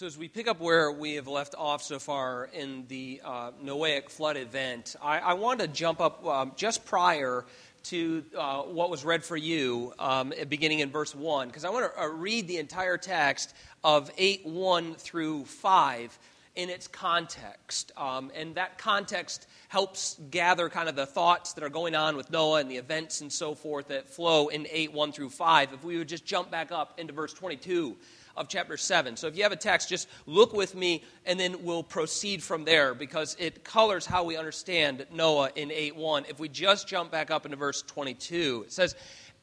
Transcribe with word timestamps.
So, 0.00 0.06
as 0.06 0.16
we 0.16 0.28
pick 0.28 0.48
up 0.48 0.60
where 0.60 0.90
we 0.90 1.16
have 1.16 1.28
left 1.28 1.54
off 1.58 1.82
so 1.82 1.98
far 1.98 2.48
in 2.54 2.86
the 2.88 3.20
uh, 3.22 3.50
Noahic 3.62 4.08
flood 4.08 4.38
event, 4.38 4.96
I, 5.02 5.18
I 5.18 5.32
want 5.34 5.60
to 5.60 5.68
jump 5.68 6.00
up 6.00 6.24
um, 6.24 6.52
just 6.56 6.86
prior 6.86 7.44
to 7.82 8.24
uh, 8.34 8.62
what 8.62 8.88
was 8.88 9.04
read 9.04 9.22
for 9.22 9.36
you, 9.36 9.92
um, 9.98 10.32
beginning 10.48 10.78
in 10.78 10.90
verse 10.90 11.14
1, 11.14 11.48
because 11.48 11.66
I 11.66 11.68
want 11.68 11.92
to 11.92 12.02
uh, 12.02 12.06
read 12.06 12.48
the 12.48 12.56
entire 12.56 12.96
text 12.96 13.54
of 13.84 14.10
8 14.16 14.46
1 14.46 14.94
through 14.94 15.44
5 15.44 16.18
in 16.56 16.70
its 16.70 16.88
context. 16.88 17.92
Um, 17.94 18.32
and 18.34 18.54
that 18.54 18.78
context 18.78 19.48
helps 19.68 20.18
gather 20.30 20.70
kind 20.70 20.88
of 20.88 20.96
the 20.96 21.04
thoughts 21.04 21.52
that 21.52 21.62
are 21.62 21.68
going 21.68 21.94
on 21.94 22.16
with 22.16 22.30
Noah 22.30 22.60
and 22.60 22.70
the 22.70 22.78
events 22.78 23.20
and 23.20 23.30
so 23.30 23.54
forth 23.54 23.88
that 23.88 24.08
flow 24.08 24.48
in 24.48 24.66
8 24.70 24.94
1 24.94 25.12
through 25.12 25.28
5. 25.28 25.74
If 25.74 25.84
we 25.84 25.98
would 25.98 26.08
just 26.08 26.24
jump 26.24 26.50
back 26.50 26.72
up 26.72 26.98
into 26.98 27.12
verse 27.12 27.34
22 27.34 27.98
of 28.36 28.48
chapter 28.48 28.76
7. 28.76 29.16
So 29.16 29.26
if 29.26 29.36
you 29.36 29.42
have 29.42 29.52
a 29.52 29.56
text, 29.56 29.88
just 29.88 30.08
look 30.26 30.52
with 30.52 30.74
me 30.74 31.04
and 31.26 31.38
then 31.38 31.62
we'll 31.62 31.82
proceed 31.82 32.42
from 32.42 32.64
there 32.64 32.94
because 32.94 33.36
it 33.38 33.64
colors 33.64 34.06
how 34.06 34.24
we 34.24 34.36
understand 34.36 35.06
Noah 35.12 35.50
in 35.56 35.70
8 35.70 35.96
1. 35.96 36.24
If 36.28 36.38
we 36.38 36.48
just 36.48 36.88
jump 36.88 37.10
back 37.10 37.30
up 37.30 37.44
into 37.44 37.56
verse 37.56 37.82
22, 37.82 38.64
it 38.66 38.72
says, 38.72 38.94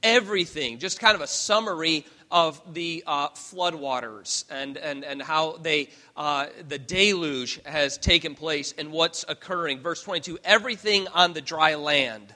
Everything, 0.04 0.78
just 0.78 1.00
kind 1.00 1.16
of 1.16 1.22
a 1.22 1.28
summary 1.28 2.06
of 2.30 2.62
the 2.74 3.04
uh, 3.08 3.30
floodwaters 3.30 4.46
and, 4.52 4.78
and, 4.78 5.04
and 5.04 5.22
how 5.22 5.58
they, 5.58 5.90
uh, 6.16 6.48
the 6.68 6.78
deluge 6.78 7.60
has 7.66 7.98
taken 7.98 8.36
place 8.36 8.74
and 8.78 8.92
what's 8.92 9.26
occurring. 9.28 9.80
Verse 9.80 10.04
22 10.04 10.40
everything 10.44 11.08
on 11.14 11.34
the 11.34 11.42
dry 11.42 11.76
land, 11.76 12.34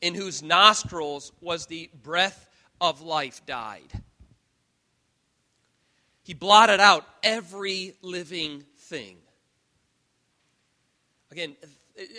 in 0.00 0.14
whose 0.14 0.42
nostrils 0.42 1.32
was 1.40 1.66
the 1.66 1.90
breath 2.02 2.48
of 2.80 3.00
life, 3.00 3.44
died. 3.46 4.02
He 6.24 6.32
blotted 6.34 6.80
out 6.80 7.06
every 7.22 7.94
living 8.02 8.64
thing. 8.78 9.18
Again, 11.30 11.54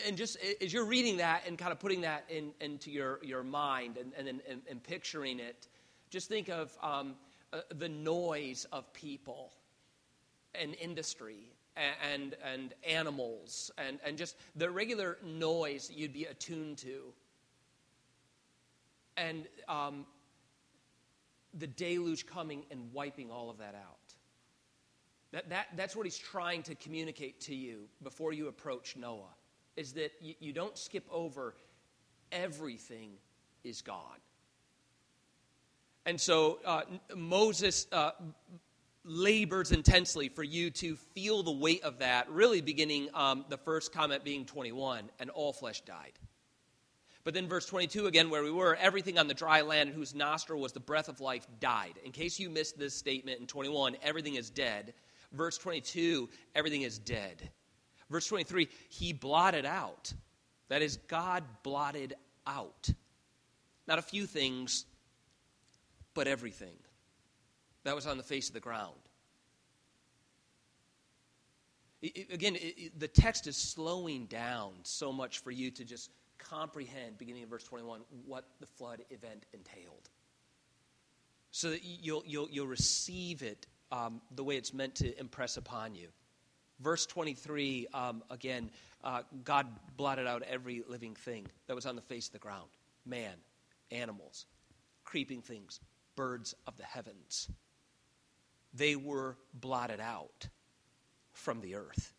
and 0.07 0.15
just 0.15 0.37
as 0.61 0.71
you're 0.71 0.85
reading 0.85 1.17
that 1.17 1.43
and 1.47 1.57
kind 1.57 1.71
of 1.71 1.79
putting 1.79 2.01
that 2.01 2.23
in, 2.29 2.51
into 2.61 2.91
your, 2.91 3.19
your 3.23 3.43
mind 3.43 3.97
and, 3.97 4.13
and, 4.17 4.41
and, 4.47 4.61
and 4.69 4.83
picturing 4.83 5.39
it, 5.39 5.67
just 6.11 6.29
think 6.29 6.49
of 6.49 6.71
um, 6.83 7.15
uh, 7.51 7.61
the 7.75 7.89
noise 7.89 8.65
of 8.71 8.91
people 8.93 9.51
and 10.53 10.75
industry 10.75 11.47
and, 12.11 12.35
and 12.43 12.73
animals 12.87 13.71
and, 13.77 13.99
and 14.05 14.17
just 14.17 14.37
the 14.55 14.69
regular 14.69 15.17
noise 15.25 15.87
that 15.87 15.97
you'd 15.97 16.13
be 16.13 16.25
attuned 16.25 16.77
to. 16.77 17.01
And 19.17 19.45
um, 19.67 20.05
the 21.57 21.67
deluge 21.67 22.25
coming 22.25 22.65
and 22.71 22.91
wiping 22.93 23.31
all 23.31 23.49
of 23.49 23.57
that 23.57 23.75
out. 23.75 23.97
That, 25.31 25.49
that, 25.49 25.67
that's 25.75 25.95
what 25.95 26.05
he's 26.05 26.17
trying 26.17 26.63
to 26.63 26.75
communicate 26.75 27.41
to 27.41 27.55
you 27.55 27.87
before 28.03 28.33
you 28.33 28.47
approach 28.47 28.95
Noah, 28.95 29.33
is 29.75 29.93
that 29.93 30.11
you, 30.21 30.35
you 30.39 30.53
don't 30.53 30.77
skip 30.77 31.05
over 31.11 31.55
everything 32.31 33.11
is 33.63 33.81
gone. 33.81 34.19
And 36.05 36.21
so 36.21 36.59
uh, 36.63 36.83
Moses 37.15 37.87
uh, 37.91 38.11
labors 39.03 39.71
intensely 39.71 40.29
for 40.29 40.43
you 40.43 40.69
to 40.71 40.95
feel 40.95 41.43
the 41.43 41.51
weight 41.51 41.83
of 41.83 41.99
that, 41.99 42.29
really 42.29 42.61
beginning 42.61 43.09
um, 43.13 43.45
the 43.49 43.57
first 43.57 43.91
comment 43.91 44.23
being 44.23 44.45
21, 44.45 45.09
and 45.19 45.29
all 45.31 45.51
flesh 45.51 45.81
died. 45.81 46.13
But 47.25 47.33
then, 47.33 47.47
verse 47.47 47.65
22, 47.65 48.05
again, 48.05 48.29
where 48.29 48.43
we 48.43 48.51
were, 48.51 48.75
everything 48.75 49.17
on 49.17 49.27
the 49.27 49.33
dry 49.33 49.61
land 49.61 49.89
whose 49.89 50.13
nostril 50.13 50.61
was 50.61 50.73
the 50.73 50.79
breath 50.79 51.09
of 51.09 51.19
life 51.19 51.47
died. 51.59 51.95
In 52.05 52.11
case 52.11 52.39
you 52.39 52.51
missed 52.51 52.77
this 52.77 52.93
statement 52.93 53.39
in 53.39 53.47
21, 53.47 53.97
everything 54.03 54.35
is 54.35 54.51
dead. 54.51 54.93
Verse 55.33 55.57
22, 55.57 56.29
everything 56.53 56.83
is 56.83 56.99
dead. 56.99 57.49
Verse 58.11 58.27
23, 58.27 58.69
he 58.89 59.11
blotted 59.11 59.65
out. 59.65 60.13
That 60.69 60.83
is, 60.83 60.97
God 61.07 61.43
blotted 61.63 62.13
out. 62.45 62.89
Not 63.87 63.97
a 63.97 64.03
few 64.03 64.27
things, 64.27 64.85
but 66.13 66.27
everything 66.27 66.77
that 67.85 67.95
was 67.95 68.05
on 68.05 68.17
the 68.17 68.23
face 68.23 68.49
of 68.49 68.53
the 68.53 68.59
ground. 68.59 68.93
It, 72.03 72.31
again, 72.31 72.55
it, 72.59 72.99
the 72.99 73.07
text 73.07 73.47
is 73.47 73.57
slowing 73.57 74.27
down 74.27 74.73
so 74.83 75.11
much 75.11 75.39
for 75.39 75.49
you 75.49 75.71
to 75.71 75.83
just 75.83 76.11
comprehend, 76.49 77.17
beginning 77.17 77.43
in 77.43 77.49
verse 77.49 77.63
21, 77.63 78.01
what 78.25 78.45
the 78.59 78.65
flood 78.65 79.01
event 79.09 79.45
entailed. 79.53 80.09
So 81.51 81.69
that 81.71 81.83
you'll, 81.83 82.23
you'll, 82.25 82.49
you'll 82.51 82.67
receive 82.67 83.41
it 83.41 83.65
um, 83.91 84.21
the 84.35 84.43
way 84.43 84.57
it's 84.57 84.73
meant 84.73 84.95
to 84.95 85.19
impress 85.19 85.57
upon 85.57 85.95
you. 85.95 86.07
Verse 86.79 87.05
23, 87.05 87.87
um, 87.93 88.23
again, 88.29 88.69
uh, 89.03 89.21
God 89.43 89.67
blotted 89.95 90.27
out 90.27 90.43
every 90.43 90.83
living 90.87 91.15
thing 91.15 91.47
that 91.67 91.75
was 91.75 91.85
on 91.85 91.95
the 91.95 92.01
face 92.01 92.27
of 92.27 92.33
the 92.33 92.39
ground 92.39 92.67
man, 93.05 93.35
animals, 93.91 94.47
creeping 95.03 95.41
things, 95.41 95.79
birds 96.15 96.55
of 96.67 96.75
the 96.75 96.83
heavens. 96.83 97.49
They 98.73 98.95
were 98.95 99.37
blotted 99.53 99.99
out 100.01 100.49
from 101.33 101.61
the 101.61 101.75
earth. 101.75 102.13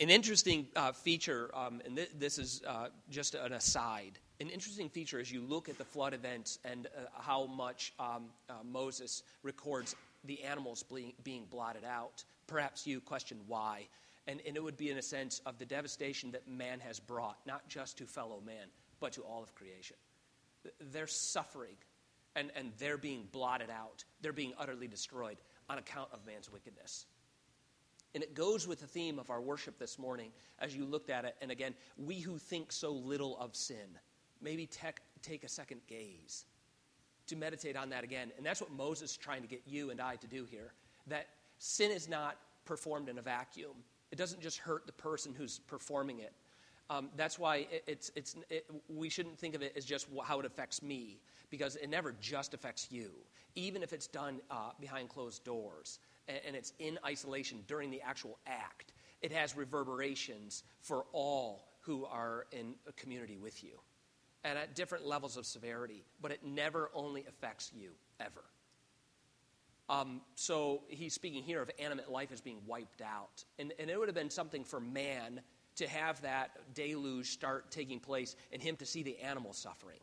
An 0.00 0.10
interesting 0.10 0.68
uh, 0.76 0.92
feature, 0.92 1.50
um, 1.54 1.82
and 1.84 1.96
th- 1.96 2.10
this 2.16 2.38
is 2.38 2.62
uh, 2.66 2.86
just 3.10 3.34
an 3.34 3.52
aside, 3.52 4.18
an 4.40 4.48
interesting 4.48 4.88
feature 4.88 5.18
as 5.18 5.32
you 5.32 5.40
look 5.40 5.68
at 5.68 5.76
the 5.76 5.84
flood 5.84 6.14
events 6.14 6.60
and 6.64 6.86
uh, 6.86 7.00
how 7.20 7.46
much 7.46 7.92
um, 7.98 8.26
uh, 8.48 8.54
Moses 8.64 9.24
records 9.42 9.96
the 10.24 10.44
animals 10.44 10.84
being, 10.84 11.14
being 11.24 11.46
blotted 11.50 11.84
out. 11.84 12.22
Perhaps 12.46 12.86
you 12.86 13.00
question 13.00 13.38
why. 13.48 13.88
And, 14.28 14.40
and 14.46 14.56
it 14.56 14.62
would 14.62 14.76
be 14.76 14.90
in 14.90 14.98
a 14.98 15.02
sense 15.02 15.40
of 15.46 15.58
the 15.58 15.64
devastation 15.64 16.30
that 16.30 16.46
man 16.46 16.78
has 16.80 17.00
brought, 17.00 17.38
not 17.44 17.66
just 17.68 17.98
to 17.98 18.04
fellow 18.04 18.40
man, 18.44 18.68
but 19.00 19.12
to 19.14 19.22
all 19.22 19.42
of 19.42 19.52
creation. 19.54 19.96
They're 20.92 21.06
suffering 21.08 21.76
and, 22.36 22.52
and 22.54 22.70
they're 22.78 22.98
being 22.98 23.26
blotted 23.32 23.70
out, 23.70 24.04
they're 24.20 24.32
being 24.32 24.52
utterly 24.58 24.86
destroyed 24.86 25.38
on 25.68 25.78
account 25.78 26.10
of 26.12 26.24
man's 26.24 26.52
wickedness. 26.52 27.06
And 28.18 28.24
it 28.24 28.34
goes 28.34 28.66
with 28.66 28.80
the 28.80 28.86
theme 28.88 29.20
of 29.20 29.30
our 29.30 29.40
worship 29.40 29.78
this 29.78 29.96
morning 29.96 30.32
as 30.58 30.74
you 30.74 30.84
looked 30.84 31.08
at 31.08 31.24
it. 31.24 31.36
And 31.40 31.52
again, 31.52 31.72
we 31.96 32.18
who 32.18 32.36
think 32.36 32.72
so 32.72 32.90
little 32.90 33.38
of 33.38 33.54
sin, 33.54 33.96
maybe 34.42 34.66
tech, 34.66 35.02
take 35.22 35.44
a 35.44 35.48
second 35.48 35.82
gaze 35.86 36.44
to 37.28 37.36
meditate 37.36 37.76
on 37.76 37.90
that 37.90 38.02
again. 38.02 38.32
And 38.36 38.44
that's 38.44 38.60
what 38.60 38.72
Moses 38.72 39.12
is 39.12 39.16
trying 39.16 39.42
to 39.42 39.46
get 39.46 39.62
you 39.68 39.92
and 39.92 40.00
I 40.00 40.16
to 40.16 40.26
do 40.26 40.44
here 40.44 40.72
that 41.06 41.28
sin 41.58 41.92
is 41.92 42.08
not 42.08 42.38
performed 42.64 43.08
in 43.08 43.18
a 43.18 43.22
vacuum, 43.22 43.76
it 44.10 44.18
doesn't 44.18 44.42
just 44.42 44.58
hurt 44.58 44.84
the 44.88 44.92
person 44.94 45.32
who's 45.32 45.60
performing 45.60 46.18
it. 46.18 46.32
Um, 46.90 47.10
that's 47.16 47.38
why 47.38 47.68
it, 47.70 47.84
it's, 47.86 48.10
it's, 48.16 48.34
it, 48.50 48.66
we 48.88 49.10
shouldn't 49.10 49.38
think 49.38 49.54
of 49.54 49.62
it 49.62 49.74
as 49.76 49.84
just 49.84 50.08
how 50.24 50.40
it 50.40 50.44
affects 50.44 50.82
me, 50.82 51.20
because 51.50 51.76
it 51.76 51.88
never 51.88 52.16
just 52.20 52.52
affects 52.52 52.88
you, 52.90 53.12
even 53.54 53.84
if 53.84 53.92
it's 53.92 54.08
done 54.08 54.40
uh, 54.50 54.70
behind 54.80 55.08
closed 55.08 55.44
doors 55.44 56.00
and 56.28 56.54
it's 56.54 56.72
in 56.78 56.98
isolation 57.04 57.64
during 57.66 57.90
the 57.90 58.02
actual 58.02 58.38
act, 58.46 58.92
it 59.22 59.32
has 59.32 59.56
reverberations 59.56 60.62
for 60.80 61.04
all 61.12 61.68
who 61.80 62.04
are 62.04 62.46
in 62.52 62.74
a 62.86 62.92
community 62.92 63.38
with 63.38 63.64
you 63.64 63.80
and 64.44 64.58
at 64.58 64.74
different 64.74 65.06
levels 65.06 65.36
of 65.36 65.46
severity, 65.46 66.04
but 66.20 66.30
it 66.30 66.44
never 66.44 66.90
only 66.94 67.24
affects 67.28 67.72
you, 67.74 67.90
ever. 68.20 68.44
Um, 69.88 70.20
so 70.34 70.82
he's 70.88 71.14
speaking 71.14 71.42
here 71.42 71.62
of 71.62 71.70
animate 71.78 72.10
life 72.10 72.30
as 72.30 72.40
being 72.40 72.60
wiped 72.66 73.00
out. 73.00 73.44
And, 73.58 73.72
and 73.78 73.90
it 73.90 73.98
would 73.98 74.08
have 74.08 74.14
been 74.14 74.30
something 74.30 74.64
for 74.64 74.80
man 74.80 75.40
to 75.76 75.88
have 75.88 76.20
that 76.22 76.74
deluge 76.74 77.30
start 77.30 77.70
taking 77.70 77.98
place 77.98 78.36
and 78.52 78.60
him 78.60 78.76
to 78.76 78.86
see 78.86 79.02
the 79.02 79.18
animal 79.18 79.52
suffering. 79.52 80.00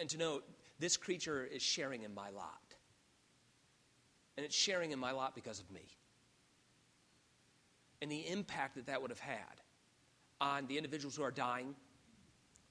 And 0.00 0.08
to 0.10 0.18
know 0.18 0.40
this 0.80 0.96
creature 0.96 1.44
is 1.44 1.62
sharing 1.62 2.02
in 2.02 2.12
my 2.12 2.30
lot 2.30 2.63
and 4.36 4.44
it's 4.44 4.54
sharing 4.54 4.92
in 4.92 4.98
my 4.98 5.12
lot 5.12 5.34
because 5.34 5.60
of 5.60 5.70
me. 5.70 5.82
And 8.02 8.10
the 8.10 8.28
impact 8.28 8.74
that 8.74 8.86
that 8.86 9.00
would 9.00 9.10
have 9.10 9.20
had 9.20 9.60
on 10.40 10.66
the 10.66 10.76
individuals 10.76 11.16
who 11.16 11.22
are 11.22 11.30
dying, 11.30 11.74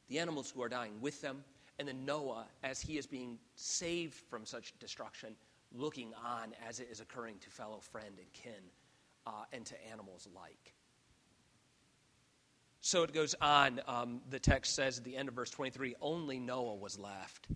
the 0.10 0.19
animals 0.19 0.51
who 0.51 0.62
are 0.62 0.69
dying 0.69 0.94
with 1.01 1.21
them, 1.21 1.44
and 1.80 1.88
then 1.88 2.06
Noah 2.06 2.45
as 2.63 2.81
he 2.81 2.98
is 2.98 3.07
being 3.07 3.39
saved 3.56 4.13
from 4.13 4.45
such 4.45 4.77
destruction, 4.80 5.36
looking 5.74 6.13
on 6.24 6.54
as 6.68 6.80
it 6.80 6.88
is 6.92 7.00
occurring 7.00 7.38
to 7.39 7.50
fellow 7.50 7.80
friend 7.80 8.15
and 8.18 8.31
kin 8.33 8.54
uh, 9.25 9.45
and 9.51 9.65
to 9.65 9.75
animals 9.92 10.27
alike. 10.31 10.74
So 12.81 13.04
it 13.04 13.13
goes 13.13 13.33
on. 13.42 13.80
Um, 13.88 14.21
the 14.30 14.39
text 14.39 14.75
says 14.75 14.98
at 14.98 15.06
the 15.06 15.15
end 15.15 15.30
of 15.30 15.36
verse 15.36 15.50
23 15.50 15.95
only 16.01 16.38
Noah 16.38 16.75
was 16.75 17.00
left. 17.00 17.48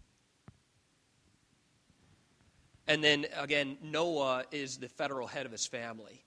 And 2.88 3.04
then 3.04 3.26
again, 3.38 3.78
Noah 3.82 4.46
is 4.52 4.78
the 4.78 4.88
federal 4.88 5.28
head 5.28 5.46
of 5.46 5.52
his 5.52 5.66
family. 5.66 6.24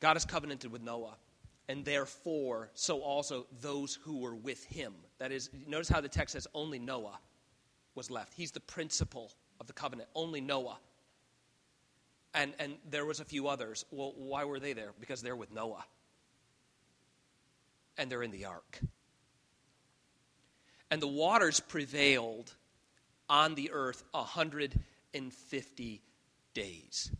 God 0.00 0.14
has 0.14 0.24
covenanted 0.24 0.70
with 0.72 0.82
Noah, 0.82 1.16
and 1.68 1.84
therefore, 1.84 2.70
so 2.74 3.00
also 3.00 3.46
those 3.60 3.94
who 3.94 4.18
were 4.18 4.34
with 4.34 4.64
him. 4.64 4.92
That 5.18 5.32
is, 5.32 5.50
notice 5.66 5.88
how 5.88 6.00
the 6.00 6.08
text 6.08 6.32
says 6.32 6.46
only 6.52 6.78
Noah 6.78 7.18
was 7.94 8.10
left. 8.10 8.34
He's 8.34 8.50
the 8.50 8.60
principal 8.60 9.30
of 9.60 9.66
the 9.66 9.72
covenant, 9.72 10.08
only 10.14 10.40
Noah. 10.40 10.78
And, 12.34 12.52
and 12.58 12.74
there 12.90 13.06
was 13.06 13.20
a 13.20 13.24
few 13.24 13.46
others. 13.46 13.84
Well, 13.92 14.12
why 14.16 14.44
were 14.44 14.58
they 14.58 14.72
there? 14.72 14.90
Because 14.98 15.22
they're 15.22 15.36
with 15.36 15.52
Noah. 15.52 15.84
And 17.96 18.10
they're 18.10 18.24
in 18.24 18.32
the 18.32 18.46
ark. 18.46 18.80
And 20.90 21.00
the 21.00 21.06
waters 21.06 21.60
prevailed 21.60 22.52
on 23.28 23.54
the 23.54 23.70
earth 23.72 24.02
150 25.14 26.02
days. 26.54 27.10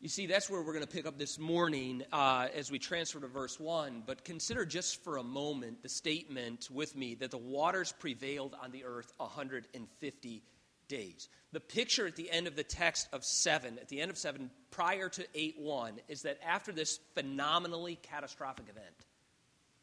You 0.00 0.08
see, 0.08 0.26
that's 0.26 0.50
where 0.50 0.60
we're 0.60 0.74
going 0.74 0.84
to 0.84 0.92
pick 0.92 1.06
up 1.06 1.16
this 1.16 1.38
morning 1.38 2.02
uh, 2.12 2.48
as 2.54 2.70
we 2.70 2.78
transfer 2.78 3.20
to 3.20 3.26
verse 3.26 3.58
1. 3.58 4.02
But 4.04 4.24
consider 4.24 4.66
just 4.66 5.02
for 5.02 5.16
a 5.16 5.22
moment 5.22 5.82
the 5.82 5.88
statement 5.88 6.68
with 6.70 6.94
me 6.96 7.14
that 7.14 7.30
the 7.30 7.38
waters 7.38 7.94
prevailed 7.98 8.54
on 8.62 8.70
the 8.72 8.84
earth 8.84 9.12
150 9.16 10.42
days. 10.88 11.28
The 11.52 11.60
picture 11.60 12.06
at 12.06 12.16
the 12.16 12.30
end 12.30 12.46
of 12.46 12.56
the 12.56 12.64
text 12.64 13.08
of 13.12 13.24
7, 13.24 13.78
at 13.78 13.88
the 13.88 14.00
end 14.00 14.10
of 14.10 14.18
7, 14.18 14.50
prior 14.70 15.08
to 15.08 15.24
8 15.34 15.54
1, 15.58 16.00
is 16.08 16.22
that 16.22 16.38
after 16.46 16.72
this 16.72 16.98
phenomenally 17.14 17.96
catastrophic 18.02 18.66
event, 18.68 19.06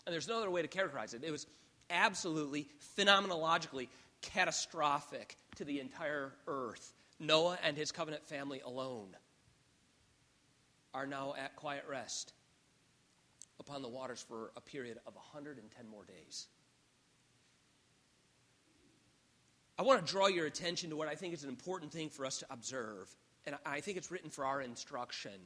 and 0.06 0.14
there's 0.14 0.28
no 0.28 0.38
other 0.38 0.52
way 0.52 0.62
to 0.62 0.68
characterize 0.68 1.14
it, 1.14 1.24
it 1.24 1.32
was 1.32 1.48
absolutely, 1.90 2.68
phenomenologically 2.98 3.88
catastrophic 4.22 5.38
to 5.56 5.66
the 5.66 5.80
entire 5.80 6.34
earth. 6.48 6.94
Noah 7.20 7.58
and 7.64 7.78
his 7.78 7.92
covenant 7.92 8.26
family 8.26 8.62
alone 8.62 9.16
are 10.94 11.06
now 11.06 11.34
at 11.38 11.56
quiet 11.56 11.84
rest 11.90 12.34
upon 13.60 13.82
the 13.82 13.90
waters 13.90 14.26
for 14.28 14.52
a 14.58 14.62
period 14.62 14.98
of 15.06 15.16
110 15.16 15.88
more 15.88 16.04
days. 16.04 16.48
I 19.78 19.84
want 19.84 20.06
to 20.06 20.12
draw 20.12 20.28
your 20.28 20.46
attention 20.46 20.90
to 20.90 20.96
what 20.96 21.08
I 21.08 21.16
think 21.16 21.34
is 21.34 21.44
an 21.44 21.50
important 21.50 21.92
thing 21.92 22.10
for 22.10 22.26
us 22.26 22.40
to 22.40 22.46
observe, 22.50 23.16
and 23.46 23.56
I 23.66 23.80
think 23.80 23.98
it's 23.98 24.12
written 24.12 24.30
for 24.30 24.46
our 24.46 24.62
instruction, 24.62 25.40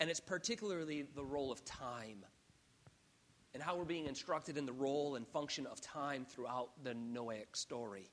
and 0.00 0.10
it's 0.10 0.20
particularly 0.20 1.06
the 1.14 1.24
role 1.24 1.52
of 1.52 1.64
time 1.64 2.24
and 3.54 3.62
how 3.62 3.76
we're 3.76 3.84
being 3.84 4.06
instructed 4.06 4.56
in 4.56 4.66
the 4.66 4.72
role 4.72 5.16
and 5.16 5.26
function 5.28 5.66
of 5.66 5.80
time 5.80 6.26
throughout 6.28 6.70
the 6.82 6.94
Noahic 6.94 7.54
story. 7.54 8.10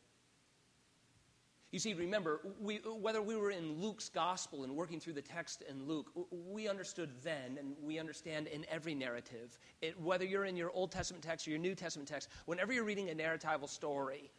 You 1.72 1.78
see, 1.78 1.94
remember, 1.94 2.42
we, 2.60 2.78
whether 2.78 3.22
we 3.22 3.36
were 3.36 3.52
in 3.52 3.80
Luke's 3.80 4.10
gospel 4.10 4.64
and 4.64 4.76
working 4.76 5.00
through 5.00 5.14
the 5.14 5.22
text 5.22 5.64
in 5.70 5.86
Luke, 5.86 6.10
we 6.32 6.68
understood 6.68 7.12
then, 7.24 7.58
and 7.60 7.76
we 7.84 8.00
understand 8.00 8.48
in 8.48 8.66
every 8.72 8.96
narrative, 8.96 9.60
it, 9.82 10.00
whether 10.02 10.26
you're 10.26 10.46
in 10.46 10.58
your 10.58 10.72
Old 10.72 10.92
Testament 10.92 11.24
text 11.24 11.48
or 11.48 11.52
your 11.52 11.60
New 11.60 11.76
Testament 11.76 12.10
text, 12.10 12.30
whenever 12.46 12.74
you're 12.74 12.86
reading 12.86 13.12
a 13.12 13.14
narratival 13.14 13.70
story, 13.70 14.32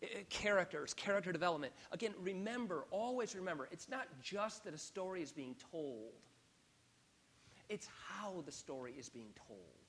it, 0.00 0.30
characters, 0.30 0.94
character 0.94 1.32
development, 1.32 1.74
again, 1.92 2.14
remember, 2.18 2.86
always 2.90 3.36
remember, 3.36 3.68
it's 3.70 3.90
not 3.90 4.06
just 4.22 4.64
that 4.64 4.72
a 4.72 4.78
story 4.78 5.20
is 5.20 5.32
being 5.32 5.54
told, 5.70 6.14
it's 7.68 7.88
how 8.08 8.42
the 8.46 8.52
story 8.52 8.94
is 8.98 9.10
being 9.10 9.34
told. 9.46 9.81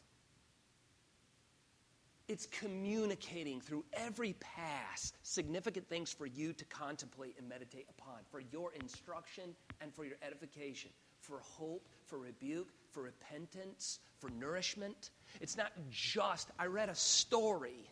It's 2.33 2.47
communicating 2.47 3.61
through 3.61 3.85
every 3.93 4.33
pass 4.39 5.13
significant 5.21 5.87
things 5.87 6.11
for 6.11 6.25
you 6.25 6.51
to 6.53 6.65
contemplate 6.65 7.35
and 7.37 7.47
meditate 7.47 7.85
upon, 7.87 8.21
for 8.31 8.39
your 8.51 8.73
instruction 8.73 9.55
and 9.81 9.93
for 9.93 10.03
your 10.03 10.17
edification, 10.25 10.89
for 11.19 11.41
hope, 11.41 11.87
for 12.07 12.17
rebuke, 12.17 12.69
for 12.89 13.03
repentance, 13.03 13.99
for 14.17 14.31
nourishment. 14.31 15.11
It's 15.41 15.55
not 15.55 15.73
just, 15.91 16.49
I 16.57 16.65
read 16.65 16.89
a 16.89 16.95
story, 16.95 17.87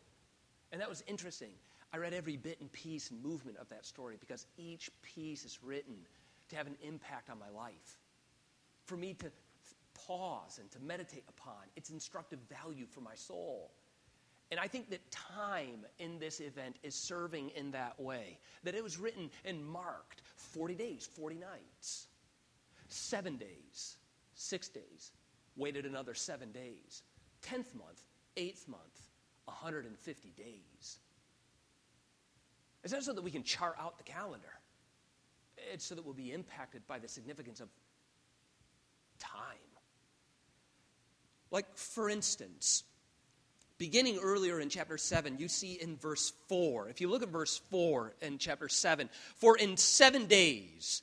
and 0.71 0.81
that 0.81 0.89
was 0.89 1.03
interesting. 1.05 1.51
I 1.93 1.97
read 1.97 2.15
every 2.15 2.35
bit 2.35 2.59
and 2.61 2.71
piece 2.71 3.11
and 3.11 3.21
movement 3.21 3.57
of 3.57 3.69
that 3.69 3.85
story 3.85 4.15
because 4.19 4.47
each 4.57 4.89
piece 5.03 5.45
is 5.45 5.59
written 5.63 5.93
to 6.49 6.55
have 6.55 6.65
an 6.65 6.77
impact 6.81 7.29
on 7.29 7.37
my 7.37 7.49
life. 7.55 7.99
For 8.85 8.97
me 8.97 9.13
to 9.13 9.31
pause 10.07 10.57
and 10.59 10.71
to 10.71 10.79
meditate 10.79 11.25
upon 11.29 11.61
its 11.75 11.91
instructive 11.91 12.39
value 12.49 12.87
for 12.87 13.01
my 13.01 13.13
soul. 13.13 13.69
And 14.51 14.59
I 14.59 14.67
think 14.67 14.89
that 14.89 15.09
time 15.11 15.85
in 15.97 16.19
this 16.19 16.41
event 16.41 16.75
is 16.83 16.93
serving 16.93 17.51
in 17.51 17.71
that 17.71 17.97
way. 17.97 18.37
That 18.63 18.75
it 18.75 18.83
was 18.83 18.99
written 18.99 19.31
and 19.45 19.65
marked 19.65 20.21
40 20.35 20.75
days, 20.75 21.07
40 21.15 21.35
nights, 21.35 22.07
seven 22.89 23.37
days, 23.37 23.95
six 24.33 24.67
days, 24.67 25.11
waited 25.55 25.85
another 25.85 26.13
seven 26.13 26.51
days, 26.51 27.03
10th 27.43 27.73
month, 27.75 28.03
8th 28.35 28.67
month, 28.67 29.01
150 29.45 30.33
days. 30.35 30.99
It's 32.83 32.91
not 32.91 33.03
so 33.03 33.13
that 33.13 33.21
we 33.21 33.31
can 33.31 33.43
chart 33.43 33.75
out 33.79 33.97
the 33.97 34.03
calendar, 34.03 34.59
it's 35.71 35.85
so 35.85 35.95
that 35.95 36.03
we'll 36.03 36.13
be 36.13 36.33
impacted 36.33 36.85
by 36.87 36.99
the 36.99 37.07
significance 37.07 37.61
of 37.61 37.69
time. 39.19 39.39
Like, 41.51 41.65
for 41.75 42.09
instance, 42.09 42.83
beginning 43.81 44.19
earlier 44.21 44.59
in 44.59 44.69
chapter 44.69 44.95
7, 44.95 45.39
you 45.39 45.47
see 45.47 45.73
in 45.73 45.97
verse 45.97 46.33
4, 46.49 46.89
if 46.89 47.01
you 47.01 47.09
look 47.09 47.23
at 47.23 47.29
verse 47.29 47.59
4 47.71 48.13
in 48.21 48.37
chapter 48.37 48.69
7, 48.69 49.09
for 49.37 49.57
in 49.57 49.75
seven 49.75 50.27
days 50.27 51.01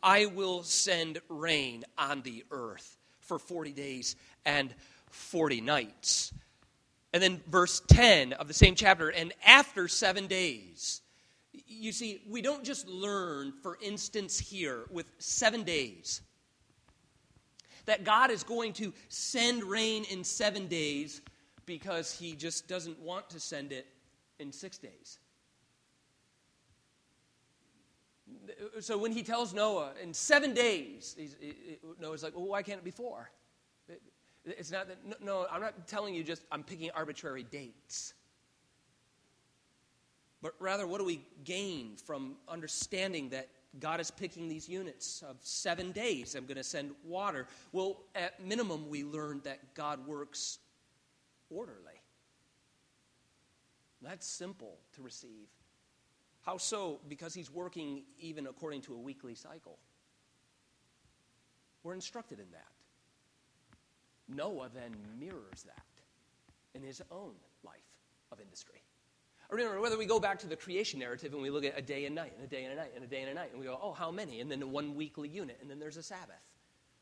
I 0.00 0.26
will 0.26 0.62
send 0.62 1.18
rain 1.28 1.82
on 1.98 2.22
the 2.22 2.44
earth 2.52 2.96
for 3.18 3.40
40 3.40 3.72
days 3.72 4.14
and 4.44 4.72
40 5.10 5.60
nights. 5.60 6.32
And 7.12 7.20
then 7.20 7.40
verse 7.48 7.82
10 7.88 8.34
of 8.34 8.46
the 8.46 8.54
same 8.54 8.76
chapter, 8.76 9.08
and 9.08 9.32
after 9.44 9.88
seven 9.88 10.28
days, 10.28 11.02
you 11.66 11.90
see, 11.90 12.22
we 12.28 12.42
don't 12.42 12.62
just 12.62 12.86
learn, 12.86 13.54
for 13.60 13.76
instance, 13.82 14.38
here 14.38 14.84
with 14.88 15.06
seven 15.18 15.64
days, 15.64 16.20
that 17.86 18.04
God 18.04 18.30
is 18.30 18.44
going 18.44 18.74
to 18.74 18.94
send 19.08 19.64
rain 19.64 20.04
in 20.04 20.22
seven 20.22 20.68
days 20.68 21.20
because 21.70 22.18
he 22.18 22.34
just 22.34 22.66
doesn't 22.66 22.98
want 22.98 23.30
to 23.30 23.38
send 23.38 23.70
it 23.70 23.86
in 24.40 24.50
six 24.50 24.76
days. 24.76 25.20
So 28.80 28.98
when 28.98 29.12
he 29.12 29.22
tells 29.22 29.54
Noah 29.54 29.92
in 30.02 30.12
seven 30.12 30.52
days, 30.52 31.16
Noah's 32.00 32.24
like, 32.24 32.34
well, 32.34 32.48
why 32.48 32.62
can't 32.62 32.78
it 32.78 32.84
be 32.84 32.90
four? 32.90 33.30
It's 34.44 34.72
not 34.72 34.88
that, 34.88 35.22
no, 35.22 35.46
I'm 35.48 35.60
not 35.60 35.86
telling 35.86 36.12
you 36.12 36.24
just, 36.24 36.42
I'm 36.50 36.64
picking 36.64 36.90
arbitrary 36.90 37.44
dates. 37.44 38.14
But 40.42 40.54
rather, 40.58 40.88
what 40.88 40.98
do 40.98 41.04
we 41.04 41.20
gain 41.44 41.96
from 42.04 42.34
understanding 42.48 43.28
that 43.28 43.46
God 43.78 44.00
is 44.00 44.10
picking 44.10 44.48
these 44.48 44.68
units 44.68 45.22
of 45.22 45.36
seven 45.40 45.92
days? 45.92 46.34
I'm 46.34 46.46
going 46.46 46.56
to 46.56 46.64
send 46.64 46.90
water. 47.04 47.46
Well, 47.70 48.00
at 48.16 48.42
minimum, 48.44 48.88
we 48.88 49.04
learned 49.04 49.44
that 49.44 49.74
God 49.74 50.04
works 50.04 50.58
orderly. 51.50 52.00
That's 54.02 54.26
simple 54.26 54.78
to 54.94 55.02
receive. 55.02 55.48
How 56.42 56.56
so? 56.56 57.00
Because 57.08 57.34
he's 57.34 57.50
working 57.50 58.02
even 58.18 58.46
according 58.46 58.82
to 58.82 58.94
a 58.94 58.98
weekly 58.98 59.34
cycle. 59.34 59.78
We're 61.82 61.94
instructed 61.94 62.38
in 62.38 62.50
that. 62.52 62.66
Noah 64.34 64.70
then 64.72 64.94
mirrors 65.18 65.64
that 65.64 65.84
in 66.74 66.82
his 66.82 67.02
own 67.10 67.32
life 67.64 67.76
of 68.32 68.40
industry. 68.40 68.82
Remember, 69.50 69.80
whether 69.80 69.98
we 69.98 70.06
go 70.06 70.20
back 70.20 70.38
to 70.40 70.46
the 70.46 70.56
creation 70.56 71.00
narrative 71.00 71.32
and 71.32 71.42
we 71.42 71.50
look 71.50 71.64
at 71.64 71.76
a 71.76 71.82
day 71.82 72.06
and 72.06 72.14
night, 72.14 72.32
and 72.36 72.44
a 72.44 72.48
day 72.48 72.64
and 72.64 72.72
a 72.72 72.76
night, 72.76 72.92
and 72.94 73.02
a 73.02 73.06
day 73.08 73.20
and 73.22 73.30
a 73.30 73.34
night, 73.34 73.50
and 73.50 73.60
we 73.60 73.66
go, 73.66 73.78
oh, 73.82 73.92
how 73.92 74.10
many? 74.10 74.40
And 74.40 74.50
then 74.50 74.60
the 74.60 74.66
one 74.66 74.94
weekly 74.94 75.28
unit, 75.28 75.58
and 75.60 75.68
then 75.68 75.80
there's 75.80 75.96
a 75.96 76.02
Sabbath 76.02 76.49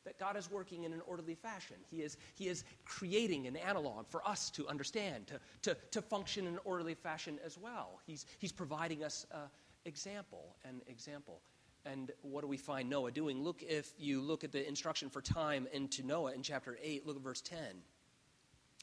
that 0.08 0.18
God 0.18 0.38
is 0.38 0.50
working 0.50 0.84
in 0.84 0.94
an 0.94 1.02
orderly 1.06 1.34
fashion. 1.34 1.76
He 1.90 1.98
is, 1.98 2.16
he 2.34 2.48
is 2.48 2.64
creating 2.86 3.46
an 3.46 3.56
analog 3.56 4.08
for 4.08 4.26
us 4.26 4.48
to 4.52 4.66
understand, 4.66 5.26
to, 5.26 5.38
to, 5.62 5.76
to 5.90 6.00
function 6.00 6.46
in 6.46 6.54
an 6.54 6.60
orderly 6.64 6.94
fashion 6.94 7.38
as 7.44 7.58
well. 7.58 8.00
He's, 8.06 8.24
he's 8.38 8.50
providing 8.50 9.04
us 9.04 9.26
uh, 9.32 9.48
example 9.84 10.56
and 10.66 10.80
example. 10.86 11.42
And 11.84 12.10
what 12.22 12.40
do 12.40 12.46
we 12.46 12.56
find 12.56 12.88
Noah 12.88 13.10
doing? 13.10 13.42
Look, 13.44 13.62
if 13.62 13.92
you 13.98 14.22
look 14.22 14.44
at 14.44 14.50
the 14.50 14.66
instruction 14.66 15.10
for 15.10 15.20
time 15.20 15.68
into 15.74 16.02
Noah 16.02 16.32
in 16.32 16.42
chapter 16.42 16.78
8, 16.82 17.06
look 17.06 17.16
at 17.16 17.22
verse 17.22 17.42
10 17.42 17.58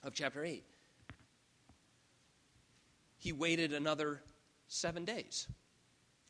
of 0.03 0.13
chapter 0.13 0.45
8. 0.45 0.63
He 3.17 3.31
waited 3.31 3.73
another 3.73 4.21
seven 4.67 5.05
days. 5.05 5.47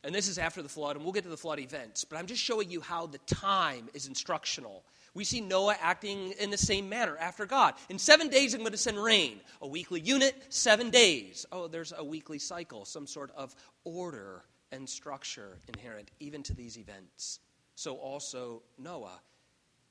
And 0.05 0.13
this 0.13 0.27
is 0.27 0.37
after 0.37 0.61
the 0.61 0.69
flood, 0.69 0.95
and 0.95 1.03
we'll 1.03 1.13
get 1.13 1.23
to 1.23 1.29
the 1.29 1.35
flood 1.35 1.59
events, 1.59 2.05
but 2.05 2.17
I'm 2.17 2.27
just 2.27 2.41
showing 2.41 2.69
you 2.69 2.79
how 2.79 3.07
the 3.07 3.17
time 3.25 3.89
is 3.95 4.05
instructional. 4.05 4.83
We 5.15 5.23
see 5.23 5.41
Noah 5.41 5.75
acting 5.81 6.33
in 6.39 6.51
the 6.51 6.59
same 6.59 6.87
manner 6.89 7.17
after 7.17 7.47
God. 7.47 7.73
In 7.89 7.97
seven 7.97 8.29
days, 8.29 8.53
I'm 8.53 8.59
going 8.59 8.71
to 8.71 8.77
send 8.77 9.03
rain. 9.03 9.39
A 9.63 9.67
weekly 9.67 9.99
unit, 9.99 10.35
seven 10.49 10.91
days. 10.91 11.47
Oh, 11.51 11.67
there's 11.67 11.91
a 11.97 12.03
weekly 12.03 12.37
cycle, 12.37 12.85
some 12.85 13.07
sort 13.07 13.31
of 13.35 13.55
order 13.83 14.43
and 14.71 14.87
structure 14.87 15.57
inherent 15.73 16.11
even 16.19 16.43
to 16.43 16.53
these 16.53 16.77
events. 16.77 17.39
So 17.73 17.95
also 17.95 18.61
Noah. 18.77 19.19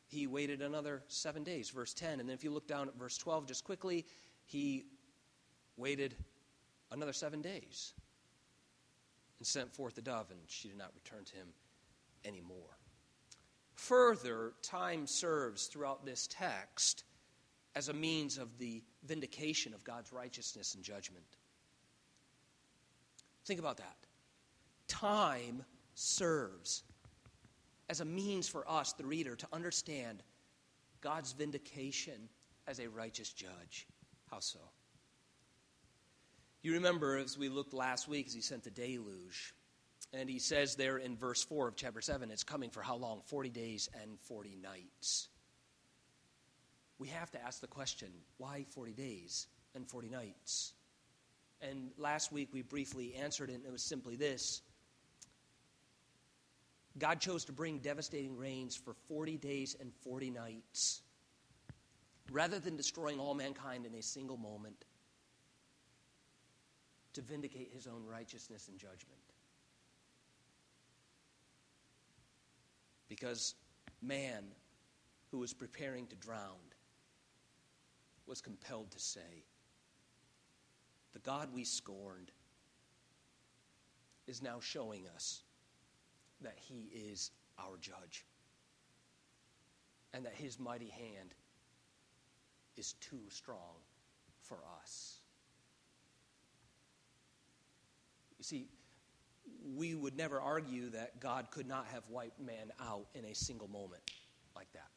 He 0.06 0.28
waited 0.28 0.62
another 0.62 1.02
seven 1.09 1.42
days, 1.42 1.71
verse 1.71 1.92
10. 1.92 2.21
And 2.21 2.28
then 2.28 2.35
if 2.35 2.44
you 2.44 2.52
look 2.52 2.68
down 2.68 2.87
at 2.87 2.97
verse 2.97 3.18
12 3.18 3.47
just 3.47 3.64
quickly, 3.64 4.06
he 4.44 4.85
waited 5.76 6.14
another 6.92 7.12
seven 7.12 7.42
days 7.42 7.94
and 9.44 9.46
sent 9.46 9.70
forth 9.74 9.94
the 9.94 10.00
dove, 10.00 10.30
and 10.30 10.40
she 10.46 10.68
did 10.68 10.78
not 10.78 10.90
return 10.94 11.22
to 11.22 11.34
him 11.34 11.48
anymore. 12.24 12.78
Further, 13.74 14.54
time 14.62 15.06
serves 15.06 15.66
throughout 15.66 16.06
this 16.06 16.26
text 16.30 17.04
as 17.74 17.90
a 17.90 17.92
means 17.92 18.38
of 18.38 18.56
the 18.56 18.82
vindication 19.06 19.74
of 19.74 19.84
God's 19.84 20.14
righteousness 20.14 20.74
and 20.74 20.82
judgment. 20.82 21.26
Think 23.44 23.60
about 23.60 23.76
that. 23.76 23.96
Time 24.88 25.62
serves 25.94 26.82
as 27.90 28.00
a 28.00 28.04
means 28.06 28.48
for 28.48 28.66
us, 28.66 28.94
the 28.94 29.04
reader, 29.04 29.36
to 29.36 29.46
understand 29.52 30.22
God's 31.02 31.32
vindication 31.32 32.30
as 32.66 32.80
a 32.80 32.88
righteous 32.88 33.30
judge. 33.30 33.86
How 34.30 34.40
so? 34.40 34.60
You 36.64 36.73
remember 36.73 37.18
as 37.18 37.37
we 37.37 37.50
looked 37.50 37.75
last 37.75 38.09
week 38.09 38.26
as 38.26 38.33
he 38.33 38.40
sent 38.40 38.64
the 38.64 38.71
deluge, 38.71 39.52
and 40.14 40.30
he 40.30 40.38
says 40.38 40.76
there 40.76 40.97
in 40.97 41.14
verse 41.14 41.44
4 41.44 41.68
of 41.68 41.76
chapter 41.76 42.00
7, 42.00 42.30
it's 42.30 42.42
coming 42.42 42.71
for 42.71 42.80
how 42.80 42.97
long? 42.97 43.21
40 43.26 43.50
days 43.50 43.90
and 44.00 44.18
40 44.18 44.56
nights. 44.62 45.28
We 46.99 47.09
have 47.09 47.30
to 47.33 47.44
ask 47.44 47.61
the 47.61 47.66
question 47.66 48.09
why 48.38 48.64
40 48.71 48.94
days 48.94 49.47
and 49.75 49.87
40 49.87 50.09
nights? 50.09 50.73
And 51.61 51.90
last 51.99 52.33
week 52.33 52.49
we 52.50 52.62
briefly 52.62 53.14
answered 53.14 53.50
it, 53.50 53.56
and 53.56 53.66
it 53.66 53.71
was 53.73 53.83
simply 53.83 54.16
this 54.16 54.62
God 56.97 57.21
chose 57.21 57.44
to 57.44 57.52
bring 57.52 57.80
devastating 57.80 58.38
rains 58.38 58.75
for 58.75 58.94
40 59.06 59.37
days 59.37 59.76
and 59.78 59.92
40 60.02 60.30
nights. 60.30 61.02
Rather 62.33 62.59
than 62.59 62.75
destroying 62.75 63.21
all 63.21 63.35
mankind 63.35 63.85
in 63.85 63.94
a 63.97 64.02
single 64.02 64.38
moment, 64.38 64.87
to 67.14 67.23
vindicate 67.23 67.71
his 67.73 67.87
own 67.87 68.04
righteousness 68.06 68.68
and 68.68 68.78
judgment. 68.78 69.21
Because 73.09 73.54
man, 74.02 74.44
who 75.30 75.38
was 75.38 75.54
preparing 75.54 76.06
to 76.09 76.16
drown, 76.16 76.59
was 78.26 78.40
compelled 78.40 78.90
to 78.90 78.99
say, 78.99 79.44
The 81.12 81.21
God 81.21 81.49
we 81.52 81.64
scorned 81.64 82.30
is 84.26 84.42
now 84.42 84.59
showing 84.61 85.06
us 85.14 85.42
that 86.40 86.56
he 86.56 86.88
is 86.92 87.30
our 87.59 87.76
judge 87.80 88.25
and 90.12 90.25
that 90.25 90.35
his 90.35 90.59
mighty 90.59 90.88
hand 90.88 91.35
is 92.76 92.94
too 92.94 93.21
strong 93.28 93.76
for 94.40 94.59
us. 94.80 95.21
You 98.44 98.58
see, 98.58 98.66
we 99.74 99.94
would 99.94 100.18
never 100.18 100.38
argue 100.38 100.90
that 100.90 101.18
God 101.18 101.50
could 101.50 101.66
not 101.66 101.86
have 101.94 102.02
wiped 102.10 102.38
man 102.38 102.72
out 102.78 103.06
in 103.14 103.24
a 103.24 103.34
single 103.34 103.68
moment 103.68 104.02
like 104.54 104.70
that. 104.74 104.90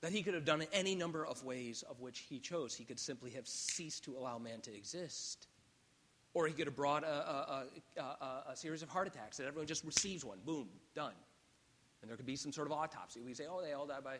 That 0.00 0.10
he 0.10 0.24
could 0.24 0.34
have 0.34 0.44
done 0.44 0.62
it 0.62 0.68
any 0.72 0.96
number 0.96 1.24
of 1.24 1.44
ways 1.44 1.84
of 1.88 2.00
which 2.00 2.24
he 2.28 2.40
chose. 2.40 2.74
He 2.74 2.84
could 2.84 2.98
simply 2.98 3.30
have 3.32 3.46
ceased 3.46 4.02
to 4.04 4.16
allow 4.16 4.38
man 4.38 4.60
to 4.62 4.74
exist. 4.74 5.46
Or 6.34 6.48
he 6.48 6.52
could 6.52 6.66
have 6.66 6.76
brought 6.76 7.04
a, 7.04 7.06
a, 7.06 7.64
a, 7.96 8.42
a 8.50 8.56
series 8.56 8.82
of 8.82 8.88
heart 8.88 9.06
attacks 9.06 9.36
that 9.36 9.46
everyone 9.46 9.68
just 9.68 9.84
receives 9.84 10.24
one. 10.24 10.38
Boom, 10.44 10.68
done. 10.92 11.14
And 12.02 12.10
there 12.10 12.16
could 12.16 12.26
be 12.26 12.36
some 12.36 12.52
sort 12.52 12.66
of 12.66 12.72
autopsy. 12.72 13.20
We 13.20 13.32
say, 13.32 13.44
oh, 13.48 13.62
they 13.62 13.74
all 13.74 13.86
died 13.86 14.02
by 14.02 14.16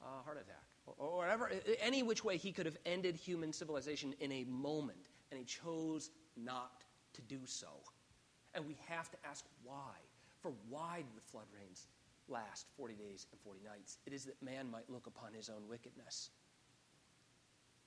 uh, 0.00 0.22
heart 0.24 0.38
attack. 0.38 0.64
Or, 0.86 0.94
or 0.98 1.16
whatever. 1.18 1.50
Any 1.82 2.02
which 2.02 2.24
way 2.24 2.38
he 2.38 2.50
could 2.50 2.64
have 2.64 2.78
ended 2.86 3.14
human 3.14 3.52
civilization 3.52 4.14
in 4.20 4.32
a 4.32 4.44
moment 4.44 5.11
and 5.32 5.38
he 5.38 5.46
chose 5.46 6.10
not 6.36 6.84
to 7.14 7.22
do 7.22 7.38
so. 7.46 7.68
And 8.54 8.66
we 8.66 8.76
have 8.86 9.10
to 9.10 9.16
ask 9.26 9.46
why. 9.64 9.94
For 10.42 10.52
why 10.68 10.96
did 10.98 11.16
the 11.16 11.22
flood 11.22 11.46
rains 11.54 11.86
last 12.28 12.66
40 12.76 12.94
days 12.94 13.26
and 13.32 13.40
40 13.40 13.60
nights? 13.64 13.96
It 14.04 14.12
is 14.12 14.26
that 14.26 14.40
man 14.42 14.70
might 14.70 14.90
look 14.90 15.06
upon 15.06 15.32
his 15.32 15.48
own 15.48 15.66
wickedness 15.68 16.28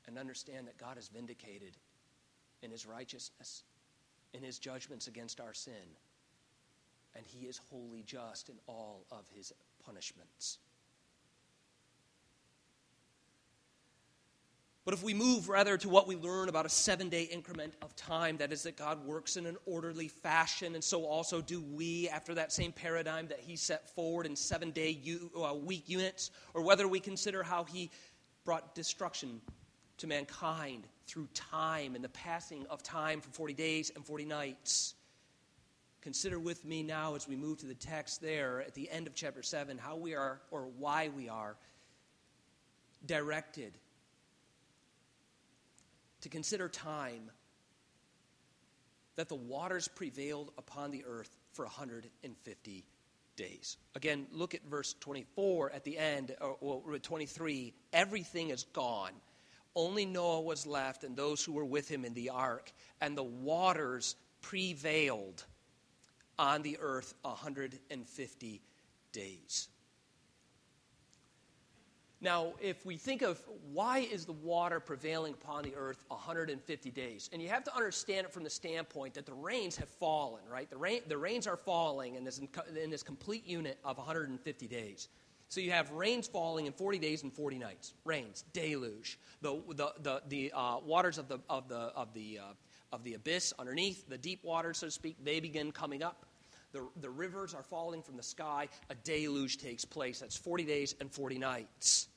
and 0.08 0.18
understand 0.18 0.66
that 0.66 0.78
God 0.80 0.98
is 0.98 1.08
vindicated 1.08 1.78
in 2.64 2.72
his 2.72 2.88
righteousness, 2.88 3.64
in 4.34 4.42
his 4.42 4.58
judgments 4.58 5.08
against 5.08 5.40
our 5.40 5.54
sin, 5.54 5.74
and 7.16 7.26
he 7.28 7.46
is 7.46 7.62
wholly 7.70 8.04
just 8.08 8.50
in 8.50 8.56
all 8.66 9.06
of 9.12 9.26
his 9.36 9.54
punishments. 9.86 10.58
But 14.86 14.94
if 14.94 15.02
we 15.02 15.16
move 15.16 15.50
rather 15.50 15.78
to 15.78 15.90
what 15.90 16.08
we 16.08 16.16
learn 16.16 16.48
about 16.48 16.68
a 16.68 16.70
seven 16.70 17.10
day 17.10 17.24
increment 17.24 17.74
of 17.82 17.96
time, 17.96 18.38
that 18.38 18.54
is, 18.54 18.64
that 18.64 18.78
God 18.78 19.04
works 19.04 19.36
in 19.36 19.48
an 19.48 19.58
orderly 19.66 20.08
fashion, 20.08 20.76
and 20.76 20.84
so 20.84 21.06
also 21.06 21.42
do 21.42 21.60
we 21.60 22.08
after 22.10 22.36
that 22.36 22.54
same 22.54 22.72
paradigm 22.72 23.28
that 23.28 23.40
He 23.40 23.56
set 23.56 23.90
forward 23.96 24.28
in 24.28 24.36
seven 24.36 24.70
day 24.70 24.92
u- 24.92 25.32
uh, 25.36 25.56
week 25.56 25.90
units, 25.90 26.30
or 26.54 26.62
whether 26.62 26.88
we 26.88 27.00
consider 27.00 27.42
how 27.42 27.64
He 27.64 27.90
brought 28.46 28.76
destruction 28.76 29.42
to 29.98 30.06
mankind 30.06 30.84
through 31.08 31.30
time 31.34 31.96
and 31.96 32.04
the 32.04 32.10
passing 32.10 32.68
of 32.70 32.84
time 32.84 33.22
for 33.22 33.32
40 33.32 33.56
days 33.56 33.92
and 33.96 34.06
40 34.06 34.26
nights. 34.26 34.94
Consider 36.02 36.38
with 36.38 36.64
me 36.64 36.84
now 36.84 37.16
as 37.16 37.28
we 37.28 37.36
move 37.36 37.58
to 37.60 37.66
the 37.66 37.74
text 37.74 38.22
there 38.22 38.62
at 38.62 38.76
the 38.76 38.88
end 38.92 39.08
of 39.08 39.16
chapter 39.16 39.42
7 39.42 39.80
how 39.80 39.96
we 39.96 40.14
are, 40.14 40.42
or 40.52 40.68
why 40.78 41.10
we 41.10 41.28
are, 41.28 41.56
directed 43.08 43.74
to 46.26 46.30
consider 46.30 46.68
time 46.68 47.30
that 49.16 49.30
the 49.30 49.36
waters 49.36 49.88
prevailed 49.88 50.52
upon 50.58 50.90
the 50.90 51.06
earth 51.08 51.30
for 51.54 51.66
150 51.66 52.86
days. 53.36 53.78
Again, 53.94 54.26
look 54.32 54.56
at 54.56 54.66
verse 54.66 54.96
24 55.02 55.72
at 55.72 55.84
the 55.84 56.00
end, 56.00 56.36
or, 56.42 56.98
23. 56.98 57.76
Everything 57.94 58.50
is 58.50 58.64
gone. 58.74 59.12
Only 59.76 60.08
Noah 60.08 60.42
was 60.42 60.66
left 60.66 61.04
and 61.04 61.16
those 61.16 61.46
who 61.46 61.52
were 61.52 61.64
with 61.64 61.88
him 61.88 62.04
in 62.04 62.16
the 62.16 62.32
ark, 62.32 62.72
and 63.02 63.16
the 63.16 63.22
waters 63.22 64.16
prevailed 64.42 65.46
on 66.40 66.64
the 66.64 66.80
earth 66.82 67.14
150 67.22 68.62
days. 69.12 69.68
Now, 72.26 72.54
if 72.60 72.84
we 72.88 72.98
think 72.98 73.22
of 73.22 73.40
why 73.72 74.00
is 74.00 74.26
the 74.26 74.32
water 74.32 74.80
prevailing 74.80 75.34
upon 75.34 75.64
the 75.64 75.76
earth 75.76 76.04
150 76.08 76.90
days, 76.90 77.30
and 77.32 77.40
you 77.40 77.50
have 77.50 77.64
to 77.66 77.76
understand 77.76 78.26
it 78.26 78.34
from 78.34 78.44
the 78.44 78.50
standpoint 78.50 79.14
that 79.14 79.28
the 79.28 79.34
rains 79.36 79.76
have 79.76 79.90
fallen, 79.90 80.42
right? 80.52 80.68
The, 80.68 80.76
rain, 80.76 81.02
the 81.08 81.20
rains 81.20 81.46
are 81.46 81.56
falling 81.56 82.16
in 82.16 82.24
this, 82.24 82.42
in 82.82 82.90
this 82.90 83.04
complete 83.04 83.46
unit 83.46 83.78
of 83.86 84.00
150 84.00 84.68
days. 84.68 85.10
So 85.50 85.62
you 85.62 85.70
have 85.70 85.92
rains 85.92 86.28
falling 86.28 86.66
in 86.66 86.74
40 86.74 86.98
days 86.98 87.22
and 87.22 87.32
40 87.32 87.60
nights. 87.60 87.94
Rains, 88.06 88.44
deluge. 88.54 89.20
The, 89.44 89.62
the, 89.76 89.94
the, 90.02 90.22
the 90.28 90.52
uh, 90.56 90.80
waters 90.80 91.20
of 91.20 91.28
the, 91.28 91.38
of 91.48 91.70
the, 91.70 91.94
of, 91.96 92.12
the, 92.16 92.40
uh, 92.40 92.54
of 92.92 93.04
the 93.04 93.14
abyss 93.14 93.54
underneath, 93.60 94.10
the 94.10 94.18
deep 94.18 94.44
waters, 94.44 94.80
so 94.80 94.88
to 94.88 94.92
speak, 94.92 95.16
they 95.24 95.40
begin 95.40 95.72
coming 95.72 96.02
up. 96.02 96.26
The, 96.72 96.88
the 97.02 97.10
rivers 97.12 97.54
are 97.54 97.62
falling 97.62 98.02
from 98.02 98.18
the 98.18 98.24
sky. 98.24 98.68
A 98.90 98.96
deluge 98.96 99.60
takes 99.60 99.86
place. 99.86 100.22
That's 100.22 100.36
40 100.36 100.64
days 100.64 100.96
and 101.00 101.12
40 101.12 101.38
nights. 101.38 102.08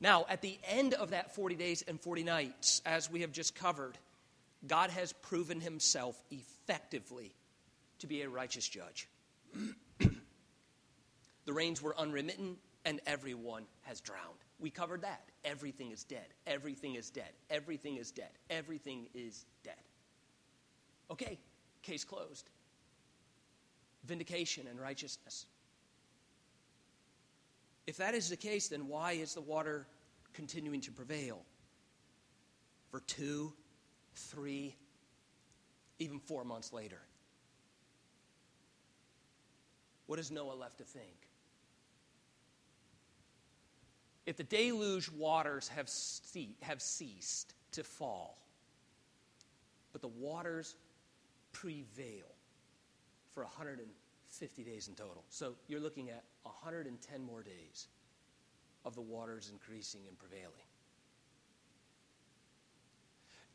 Now, 0.00 0.26
at 0.28 0.42
the 0.42 0.58
end 0.64 0.94
of 0.94 1.10
that 1.10 1.34
40 1.34 1.56
days 1.56 1.82
and 1.86 2.00
40 2.00 2.22
nights, 2.22 2.82
as 2.86 3.10
we 3.10 3.22
have 3.22 3.32
just 3.32 3.54
covered, 3.54 3.98
God 4.66 4.90
has 4.90 5.12
proven 5.12 5.60
himself 5.60 6.20
effectively 6.30 7.34
to 7.98 8.06
be 8.06 8.22
a 8.22 8.28
righteous 8.28 8.68
judge. 8.68 9.08
the 9.98 11.52
rains 11.52 11.82
were 11.82 11.98
unremittent, 11.98 12.58
and 12.84 13.00
everyone 13.06 13.64
has 13.82 14.00
drowned. 14.00 14.38
We 14.60 14.70
covered 14.70 15.02
that. 15.02 15.22
Everything 15.44 15.90
is 15.90 16.04
dead. 16.04 16.26
Everything 16.46 16.94
is 16.94 17.10
dead. 17.10 17.30
Everything 17.50 17.96
is 17.96 18.10
dead. 18.12 18.30
Everything 18.50 19.08
is 19.14 19.46
dead. 19.64 19.74
Okay, 21.10 21.38
case 21.82 22.04
closed 22.04 22.48
vindication 24.08 24.66
and 24.66 24.80
righteousness. 24.80 25.46
If 27.88 27.96
that 27.96 28.12
is 28.12 28.28
the 28.28 28.36
case, 28.36 28.68
then 28.68 28.86
why 28.86 29.12
is 29.12 29.32
the 29.32 29.40
water 29.40 29.86
continuing 30.34 30.82
to 30.82 30.92
prevail? 30.92 31.40
For 32.90 33.00
two, 33.00 33.54
three, 34.14 34.76
even 35.98 36.18
four 36.18 36.44
months 36.44 36.70
later. 36.70 37.00
What 40.06 40.18
is 40.18 40.30
Noah 40.30 40.52
left 40.52 40.76
to 40.78 40.84
think? 40.84 41.30
If 44.26 44.36
the 44.36 44.44
deluge 44.44 45.10
waters 45.10 45.68
have, 45.68 45.88
ce- 45.88 46.58
have 46.60 46.82
ceased 46.82 47.54
to 47.72 47.82
fall, 47.82 48.36
but 49.92 50.02
the 50.02 50.08
waters 50.08 50.76
prevail, 51.52 52.34
for 53.32 53.44
150 53.44 54.07
days 54.64 54.88
in 54.88 54.94
total. 54.94 55.24
So 55.28 55.54
you're 55.66 55.80
looking 55.80 56.10
at 56.10 56.24
110 56.42 57.22
more 57.22 57.42
days 57.42 57.88
of 58.84 58.94
the 58.94 59.00
waters 59.00 59.50
increasing 59.52 60.02
and 60.08 60.18
prevailing. 60.18 60.52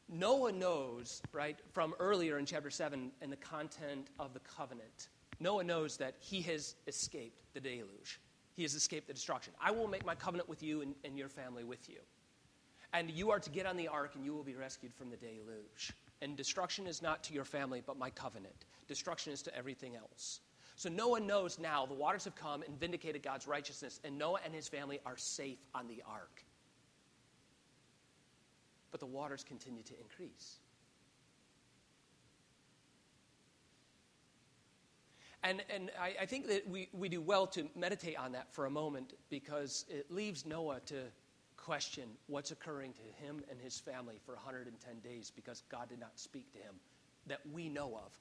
Noah 0.09 0.51
knows, 0.51 1.21
right, 1.31 1.57
from 1.71 1.95
earlier 1.99 2.37
in 2.37 2.45
chapter 2.45 2.69
7 2.69 3.11
and 3.21 3.31
the 3.31 3.37
content 3.37 4.09
of 4.19 4.33
the 4.33 4.41
covenant, 4.41 5.09
Noah 5.39 5.63
knows 5.63 5.97
that 5.97 6.15
he 6.19 6.41
has 6.41 6.75
escaped 6.87 7.41
the 7.53 7.59
deluge. 7.59 8.19
He 8.53 8.61
has 8.63 8.75
escaped 8.75 9.07
the 9.07 9.13
destruction. 9.13 9.53
I 9.59 9.71
will 9.71 9.87
make 9.87 10.05
my 10.05 10.13
covenant 10.13 10.47
with 10.47 10.61
you 10.61 10.81
and, 10.81 10.93
and 11.03 11.17
your 11.17 11.29
family 11.29 11.63
with 11.63 11.89
you. 11.89 11.99
And 12.93 13.09
you 13.09 13.31
are 13.31 13.39
to 13.39 13.49
get 13.49 13.65
on 13.65 13.75
the 13.75 13.87
ark 13.87 14.11
and 14.15 14.23
you 14.23 14.33
will 14.33 14.43
be 14.43 14.55
rescued 14.55 14.93
from 14.93 15.09
the 15.09 15.17
deluge. 15.17 15.93
And 16.21 16.37
destruction 16.37 16.85
is 16.85 17.01
not 17.01 17.23
to 17.23 17.33
your 17.33 17.45
family, 17.45 17.81
but 17.83 17.97
my 17.97 18.11
covenant. 18.11 18.65
Destruction 18.87 19.33
is 19.33 19.41
to 19.43 19.55
everything 19.57 19.95
else. 19.95 20.41
So 20.75 20.89
Noah 20.89 21.19
knows 21.19 21.59
now 21.59 21.85
the 21.85 21.93
waters 21.93 22.23
have 22.25 22.35
come 22.35 22.63
and 22.63 22.79
vindicated 22.79 23.21
God's 23.21 23.47
righteousness, 23.47 23.99
and 24.03 24.17
Noah 24.17 24.39
and 24.43 24.53
his 24.53 24.67
family 24.67 24.99
are 25.05 25.17
safe 25.17 25.59
on 25.73 25.87
the 25.87 26.01
ark. 26.07 26.43
But 28.91 28.99
the 28.99 29.05
waters 29.05 29.43
continue 29.43 29.83
to 29.83 29.93
increase. 29.99 30.57
And, 35.43 35.61
and 35.69 35.91
I, 35.99 36.15
I 36.21 36.25
think 36.25 36.47
that 36.47 36.67
we, 36.67 36.89
we 36.93 37.09
do 37.09 37.21
well 37.21 37.47
to 37.47 37.67
meditate 37.75 38.17
on 38.17 38.31
that 38.31 38.53
for 38.53 38.65
a 38.65 38.69
moment 38.69 39.13
because 39.29 39.85
it 39.89 40.09
leaves 40.09 40.45
Noah 40.45 40.79
to 40.85 41.03
question 41.57 42.09
what's 42.27 42.51
occurring 42.51 42.93
to 42.93 43.25
him 43.25 43.41
and 43.49 43.59
his 43.59 43.79
family 43.79 44.19
for 44.25 44.35
110 44.35 44.99
days 44.99 45.31
because 45.35 45.63
God 45.69 45.89
did 45.89 45.99
not 45.99 46.11
speak 46.15 46.51
to 46.53 46.59
him 46.59 46.75
that 47.27 47.39
we 47.51 47.69
know 47.69 47.99
of 48.05 48.11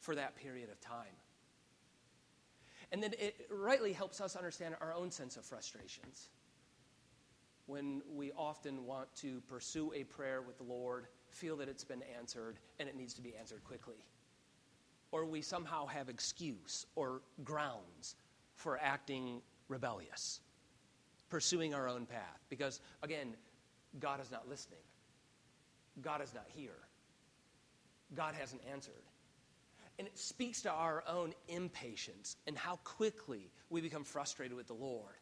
for 0.00 0.14
that 0.14 0.36
period 0.36 0.70
of 0.70 0.80
time. 0.80 1.14
And 2.94 3.02
then 3.02 3.12
it 3.18 3.48
rightly 3.50 3.92
helps 3.92 4.22
us 4.22 4.36
understand 4.36 4.76
our 4.80 4.94
own 4.94 5.10
sense 5.10 5.36
of 5.36 5.44
frustrations. 5.44 6.30
When 7.66 8.00
we 8.08 8.30
often 8.32 8.86
want 8.86 9.12
to 9.16 9.42
pursue 9.48 9.92
a 9.94 10.04
prayer 10.04 10.40
with 10.40 10.58
the 10.58 10.64
Lord, 10.64 11.08
feel 11.28 11.56
that 11.56 11.68
it's 11.68 11.84
been 11.84 12.02
answered, 12.16 12.60
and 12.78 12.88
it 12.88 12.96
needs 12.96 13.12
to 13.14 13.20
be 13.20 13.34
answered 13.36 13.64
quickly 13.64 13.96
or 15.14 15.24
we 15.24 15.40
somehow 15.40 15.86
have 15.86 16.08
excuse 16.08 16.86
or 16.96 17.22
grounds 17.44 18.16
for 18.56 18.80
acting 18.82 19.40
rebellious, 19.68 20.40
pursuing 21.30 21.72
our 21.72 21.88
own 21.88 22.04
path. 22.04 22.40
Because, 22.50 22.80
again, 23.00 23.36
God 24.00 24.20
is 24.20 24.32
not 24.32 24.48
listening, 24.48 24.80
God 26.02 26.20
is 26.20 26.34
not 26.34 26.46
here, 26.48 26.88
God 28.16 28.34
hasn't 28.34 28.62
answered. 28.68 29.04
And 29.98 30.08
it 30.08 30.18
speaks 30.18 30.62
to 30.62 30.70
our 30.70 31.04
own 31.08 31.34
impatience 31.48 32.36
and 32.46 32.56
how 32.58 32.76
quickly 32.84 33.50
we 33.70 33.80
become 33.80 34.04
frustrated 34.04 34.56
with 34.56 34.66
the 34.66 34.74
Lord. 34.74 35.14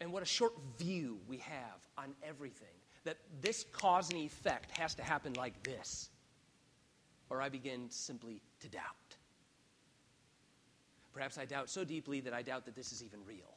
And 0.00 0.12
what 0.12 0.22
a 0.22 0.26
short 0.26 0.54
view 0.78 1.18
we 1.26 1.38
have 1.38 1.88
on 1.98 2.14
everything. 2.22 2.68
That 3.04 3.18
this 3.40 3.64
cause 3.72 4.10
and 4.10 4.18
effect 4.18 4.76
has 4.78 4.94
to 4.94 5.02
happen 5.02 5.34
like 5.34 5.62
this 5.62 6.10
or 7.30 7.40
I 7.42 7.48
begin 7.48 7.90
simply 7.90 8.40
to 8.60 8.68
doubt. 8.68 9.16
Perhaps 11.12 11.38
I 11.38 11.44
doubt 11.44 11.70
so 11.70 11.84
deeply 11.84 12.20
that 12.20 12.32
I 12.32 12.42
doubt 12.42 12.64
that 12.66 12.74
this 12.74 12.92
is 12.92 13.02
even 13.02 13.20
real. 13.26 13.56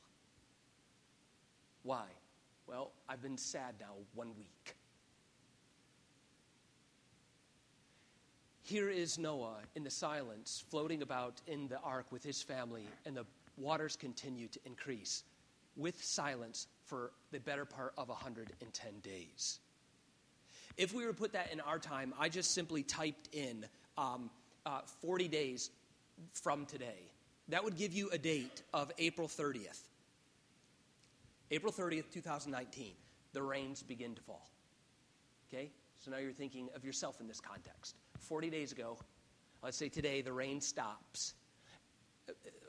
Why? 1.83 2.05
Well, 2.67 2.91
I've 3.07 3.21
been 3.21 3.37
sad 3.37 3.75
now 3.79 3.93
one 4.13 4.29
week. 4.37 4.76
Here 8.67 8.89
is 8.89 9.17
Noah 9.17 9.59
in 9.77 9.85
the 9.85 9.89
silence, 9.89 10.65
floating 10.69 11.01
about 11.01 11.39
in 11.47 11.69
the 11.69 11.79
ark 11.79 12.07
with 12.11 12.21
his 12.21 12.43
family, 12.43 12.83
and 13.05 13.15
the 13.15 13.25
waters 13.55 13.95
continue 13.95 14.49
to 14.49 14.59
increase 14.65 15.23
with 15.77 16.03
silence 16.03 16.67
for 16.83 17.11
the 17.31 17.39
better 17.39 17.63
part 17.63 17.93
of 17.97 18.09
110 18.09 18.99
days. 18.99 19.59
If 20.75 20.93
we 20.93 21.05
were 21.05 21.13
to 21.13 21.17
put 21.17 21.31
that 21.31 21.53
in 21.53 21.61
our 21.61 21.79
time, 21.79 22.13
I 22.19 22.27
just 22.27 22.53
simply 22.53 22.83
typed 22.83 23.29
in 23.33 23.65
um, 23.97 24.29
uh, 24.65 24.81
40 25.01 25.29
days 25.29 25.69
from 26.33 26.65
today. 26.65 27.09
That 27.47 27.63
would 27.63 27.77
give 27.77 27.93
you 27.93 28.09
a 28.09 28.17
date 28.17 28.63
of 28.73 28.91
April 28.97 29.29
30th. 29.29 29.79
April 31.51 31.71
30th, 31.71 32.11
2019, 32.11 32.91
the 33.31 33.41
rains 33.41 33.81
begin 33.81 34.13
to 34.13 34.21
fall. 34.23 34.49
Okay? 35.47 35.71
So 35.99 36.11
now 36.11 36.17
you're 36.17 36.33
thinking 36.33 36.67
of 36.75 36.83
yourself 36.83 37.21
in 37.21 37.29
this 37.29 37.39
context. 37.39 37.95
40 38.19 38.49
days 38.49 38.71
ago, 38.71 38.97
let's 39.63 39.77
say 39.77 39.89
today, 39.89 40.21
the 40.21 40.33
rain 40.33 40.61
stops. 40.61 41.33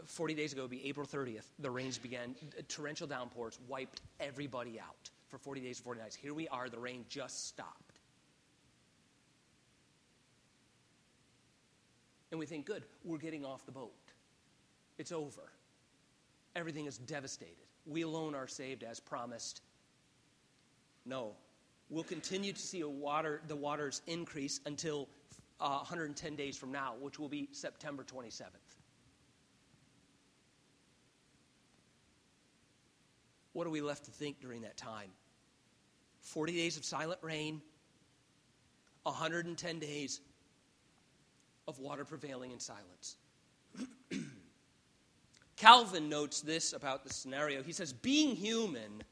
40 0.05 0.35
days 0.35 0.53
ago 0.53 0.63
would 0.63 0.71
be 0.71 0.87
April 0.87 1.07
30th. 1.07 1.45
The 1.59 1.71
rains 1.71 1.99
began. 1.99 2.35
Torrential 2.69 3.07
downpours 3.07 3.59
wiped 3.69 4.01
everybody 4.21 4.81
out 4.81 5.11
for 5.29 5.39
40 5.39 5.61
days 5.61 5.79
and 5.79 5.85
40 5.85 6.01
nights. 6.01 6.17
Here 6.17 6.33
we 6.33 6.49
are, 6.49 6.69
the 6.69 6.79
rain 6.79 7.05
just 7.09 7.47
stopped. 7.49 8.01
And 12.31 12.39
we 12.39 12.47
think, 12.47 12.67
good, 12.67 12.83
we're 13.05 13.19
getting 13.19 13.45
off 13.45 13.65
the 13.65 13.73
boat. 13.73 13.93
It's 14.99 15.13
over. 15.13 15.53
Everything 16.57 16.87
is 16.87 16.99
devastated. 16.99 17.55
We 17.87 18.03
alone 18.03 18.35
are 18.35 18.47
saved 18.47 18.83
as 18.83 19.01
promised. 19.01 19.63
No. 21.07 21.33
We'll 21.91 22.05
continue 22.05 22.53
to 22.53 22.61
see 22.61 22.85
water, 22.85 23.41
the 23.49 23.57
waters 23.57 24.03
increase 24.07 24.61
until 24.67 25.09
uh, 25.61 25.79
110 25.79 26.37
days 26.37 26.57
from 26.57 26.73
now, 26.73 26.95
which 27.01 27.19
will 27.19 27.29
be 27.29 27.49
September 27.53 28.05
27th. 28.05 28.45
What 33.53 33.67
are 33.67 33.71
we 33.71 33.81
left 33.81 34.05
to 34.05 34.11
think 34.11 34.41
during 34.41 34.63
that 34.63 34.77
time? 34.77 35.11
40 36.21 36.53
days 36.53 36.77
of 36.77 36.85
silent 36.85 37.19
rain, 37.23 37.61
110 39.03 39.79
days 39.79 40.21
of 41.67 41.79
water 41.79 42.05
prevailing 42.05 42.53
in 42.53 42.61
silence. 42.61 43.17
Calvin 45.57 46.09
notes 46.09 46.41
this 46.41 46.73
about 46.73 47.05
the 47.05 47.13
scenario. 47.13 47.63
He 47.63 47.73
says, 47.73 47.93
Being 47.93 48.37
human, 48.37 49.03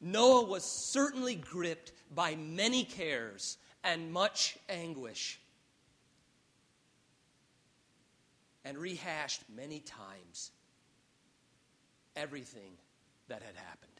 Noah 0.00 0.44
was 0.44 0.64
certainly 0.64 1.34
gripped 1.34 1.92
by 2.14 2.34
many 2.36 2.84
cares 2.84 3.56
and 3.84 4.12
much 4.12 4.58
anguish, 4.68 5.40
and 8.64 8.78
rehashed 8.78 9.42
many 9.54 9.80
times 9.80 10.50
everything 12.16 12.72
that 13.28 13.42
had 13.42 13.56
happened. 13.56 13.90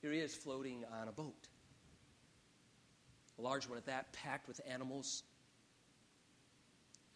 Here 0.00 0.12
he 0.12 0.18
is 0.18 0.34
floating 0.34 0.84
on 1.00 1.08
a 1.08 1.12
boat 1.12 1.48
a 3.38 3.42
large 3.42 3.68
one 3.68 3.78
at 3.78 3.86
that, 3.86 4.12
packed 4.12 4.46
with 4.46 4.60
animals 4.68 5.22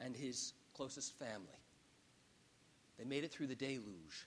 and 0.01 0.17
his 0.17 0.53
closest 0.75 1.19
family. 1.19 1.47
They 2.99 3.05
made 3.05 3.25
it 3.25 3.33
through 3.33 3.47
the 3.49 3.55
deluge. 3.55 4.27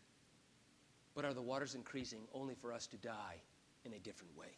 But 1.13 1.25
are 1.25 1.33
the 1.33 1.41
waters 1.41 1.75
increasing 1.75 2.21
only 2.33 2.55
for 2.55 2.71
us 2.71 2.87
to 2.87 2.97
die 2.97 3.35
in 3.83 3.93
a 3.93 3.99
different 3.99 4.37
way? 4.37 4.55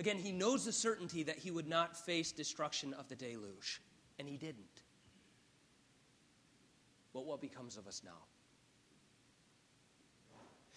Again, 0.00 0.16
he 0.16 0.32
knows 0.32 0.64
the 0.64 0.72
certainty 0.72 1.22
that 1.24 1.36
he 1.36 1.50
would 1.50 1.68
not 1.68 1.94
face 1.94 2.32
destruction 2.32 2.94
of 2.94 3.06
the 3.08 3.14
deluge, 3.14 3.82
and 4.18 4.26
he 4.26 4.38
didn't. 4.38 4.82
But 7.12 7.26
what 7.26 7.42
becomes 7.42 7.76
of 7.76 7.86
us 7.86 8.00
now? 8.02 8.16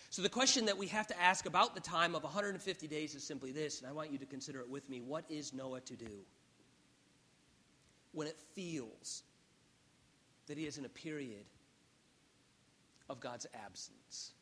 So, 0.10 0.22
the 0.22 0.30
question 0.30 0.66
that 0.66 0.78
we 0.78 0.88
have 0.88 1.08
to 1.08 1.22
ask 1.22 1.46
about 1.46 1.74
the 1.74 1.80
time 1.80 2.16
of 2.16 2.24
150 2.24 2.86
days 2.88 3.16
is 3.16 3.24
simply 3.24 3.54
this, 3.54 3.80
and 3.80 3.90
I 3.90 3.94
want 3.94 4.12
you 4.12 4.18
to 4.18 4.26
consider 4.26 4.60
it 4.60 4.70
with 4.70 4.90
me. 4.90 5.00
What 5.00 5.24
is 5.30 5.54
Noah 5.54 5.80
to 5.80 5.96
do 5.96 6.26
when 8.12 8.28
it 8.28 8.38
feels 8.54 9.24
that 10.48 10.58
he 10.58 10.68
is 10.68 10.78
in 10.78 10.84
a 10.84 10.90
period 10.90 11.46
of 13.10 13.22
God's 13.22 13.48
absence? 13.66 14.34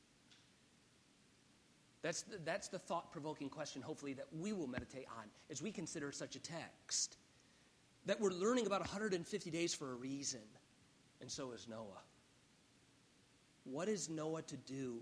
That's 2.01 2.23
the, 2.23 2.37
that's 2.43 2.67
the 2.67 2.79
thought 2.79 3.11
provoking 3.11 3.49
question, 3.49 3.81
hopefully, 3.81 4.13
that 4.13 4.27
we 4.39 4.53
will 4.53 4.67
meditate 4.67 5.05
on 5.19 5.25
as 5.49 5.61
we 5.61 5.71
consider 5.71 6.11
such 6.11 6.35
a 6.35 6.39
text. 6.39 7.17
That 8.07 8.19
we're 8.19 8.31
learning 8.31 8.65
about 8.65 8.79
150 8.79 9.51
days 9.51 9.75
for 9.75 9.91
a 9.91 9.95
reason, 9.95 10.41
and 11.21 11.29
so 11.29 11.51
is 11.51 11.67
Noah. 11.67 12.01
What 13.63 13.87
is 13.87 14.09
Noah 14.09 14.41
to 14.41 14.57
do 14.57 15.01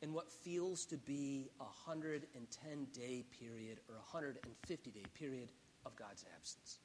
in 0.00 0.12
what 0.12 0.30
feels 0.30 0.84
to 0.86 0.96
be 0.96 1.50
a 1.58 1.64
110 1.64 2.86
day 2.92 3.24
period 3.40 3.80
or 3.88 3.96
a 3.96 3.98
150 3.98 4.90
day 4.90 5.02
period 5.14 5.50
of 5.84 5.96
God's 5.96 6.24
absence? 6.36 6.78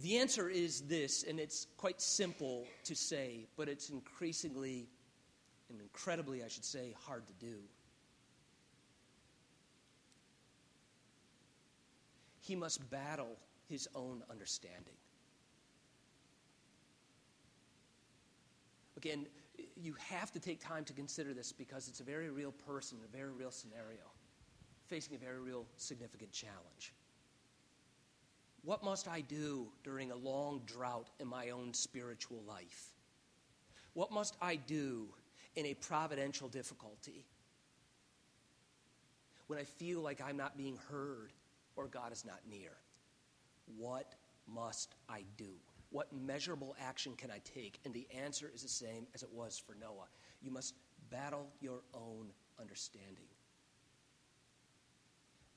The 0.00 0.18
answer 0.18 0.48
is 0.48 0.82
this, 0.82 1.24
and 1.24 1.38
it's 1.38 1.66
quite 1.76 2.00
simple 2.00 2.66
to 2.84 2.94
say, 2.96 3.46
but 3.56 3.68
it's 3.68 3.90
increasingly 3.90 4.88
and 5.70 5.80
incredibly, 5.80 6.42
I 6.42 6.48
should 6.48 6.64
say, 6.64 6.94
hard 7.06 7.26
to 7.26 7.32
do. 7.34 7.56
He 12.40 12.56
must 12.56 12.88
battle 12.90 13.36
his 13.68 13.88
own 13.94 14.22
understanding. 14.30 14.96
Again, 18.96 19.26
you 19.76 19.94
have 19.98 20.32
to 20.32 20.40
take 20.40 20.58
time 20.58 20.84
to 20.86 20.92
consider 20.92 21.34
this 21.34 21.52
because 21.52 21.88
it's 21.88 22.00
a 22.00 22.04
very 22.04 22.30
real 22.30 22.52
person, 22.52 22.98
a 23.04 23.16
very 23.16 23.30
real 23.30 23.50
scenario, 23.50 24.10
facing 24.86 25.14
a 25.14 25.18
very 25.18 25.38
real 25.38 25.66
significant 25.76 26.32
challenge. 26.32 26.94
What 28.64 28.82
must 28.82 29.06
I 29.06 29.20
do 29.20 29.68
during 29.84 30.10
a 30.10 30.16
long 30.16 30.62
drought 30.66 31.10
in 31.20 31.28
my 31.28 31.50
own 31.50 31.72
spiritual 31.72 32.42
life? 32.46 32.94
What 33.92 34.10
must 34.10 34.36
I 34.40 34.56
do 34.56 35.08
in 35.58 35.66
a 35.66 35.74
providential 35.74 36.46
difficulty? 36.48 37.24
When 39.48 39.58
I 39.58 39.64
feel 39.64 40.00
like 40.00 40.20
I'm 40.20 40.36
not 40.36 40.56
being 40.56 40.78
heard 40.88 41.32
or 41.74 41.88
God 41.88 42.12
is 42.12 42.24
not 42.24 42.38
near, 42.48 42.70
what 43.76 44.14
must 44.46 44.94
I 45.08 45.24
do? 45.36 45.50
What 45.90 46.12
measurable 46.12 46.76
action 46.80 47.14
can 47.16 47.32
I 47.32 47.40
take? 47.44 47.80
And 47.84 47.92
the 47.92 48.06
answer 48.16 48.48
is 48.54 48.62
the 48.62 48.68
same 48.68 49.08
as 49.16 49.24
it 49.24 49.32
was 49.32 49.58
for 49.58 49.74
Noah. 49.74 50.06
You 50.40 50.52
must 50.52 50.74
battle 51.10 51.48
your 51.60 51.80
own 51.92 52.28
understanding 52.60 53.26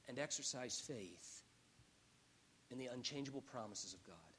and 0.09 0.17
exercise 0.17 0.81
faith 0.83 1.43
in 2.71 2.79
the 2.79 2.87
unchangeable 2.87 3.41
promises 3.41 3.93
of 3.93 4.03
God. 4.03 4.30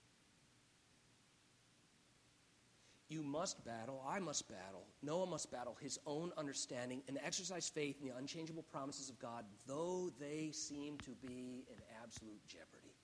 You 3.13 3.23
must 3.23 3.63
battle, 3.67 4.03
I 4.09 4.21
must 4.21 4.49
battle, 4.49 4.87
Noah 5.03 5.27
must 5.27 5.53
battle 5.53 5.77
his 5.79 5.99
own 6.07 6.33
understanding 6.39 7.03
and 7.09 7.19
exercise 7.23 7.69
faith 7.69 8.01
in 8.01 8.09
the 8.09 8.17
unchangeable 8.17 8.63
promises 8.63 9.11
of 9.11 9.19
God, 9.19 9.45
though 9.67 10.11
they 10.19 10.49
seem 10.51 10.97
to 11.05 11.11
be 11.21 11.67
in 11.69 11.77
absolute 12.03 12.41
jeopardy. 12.49 12.95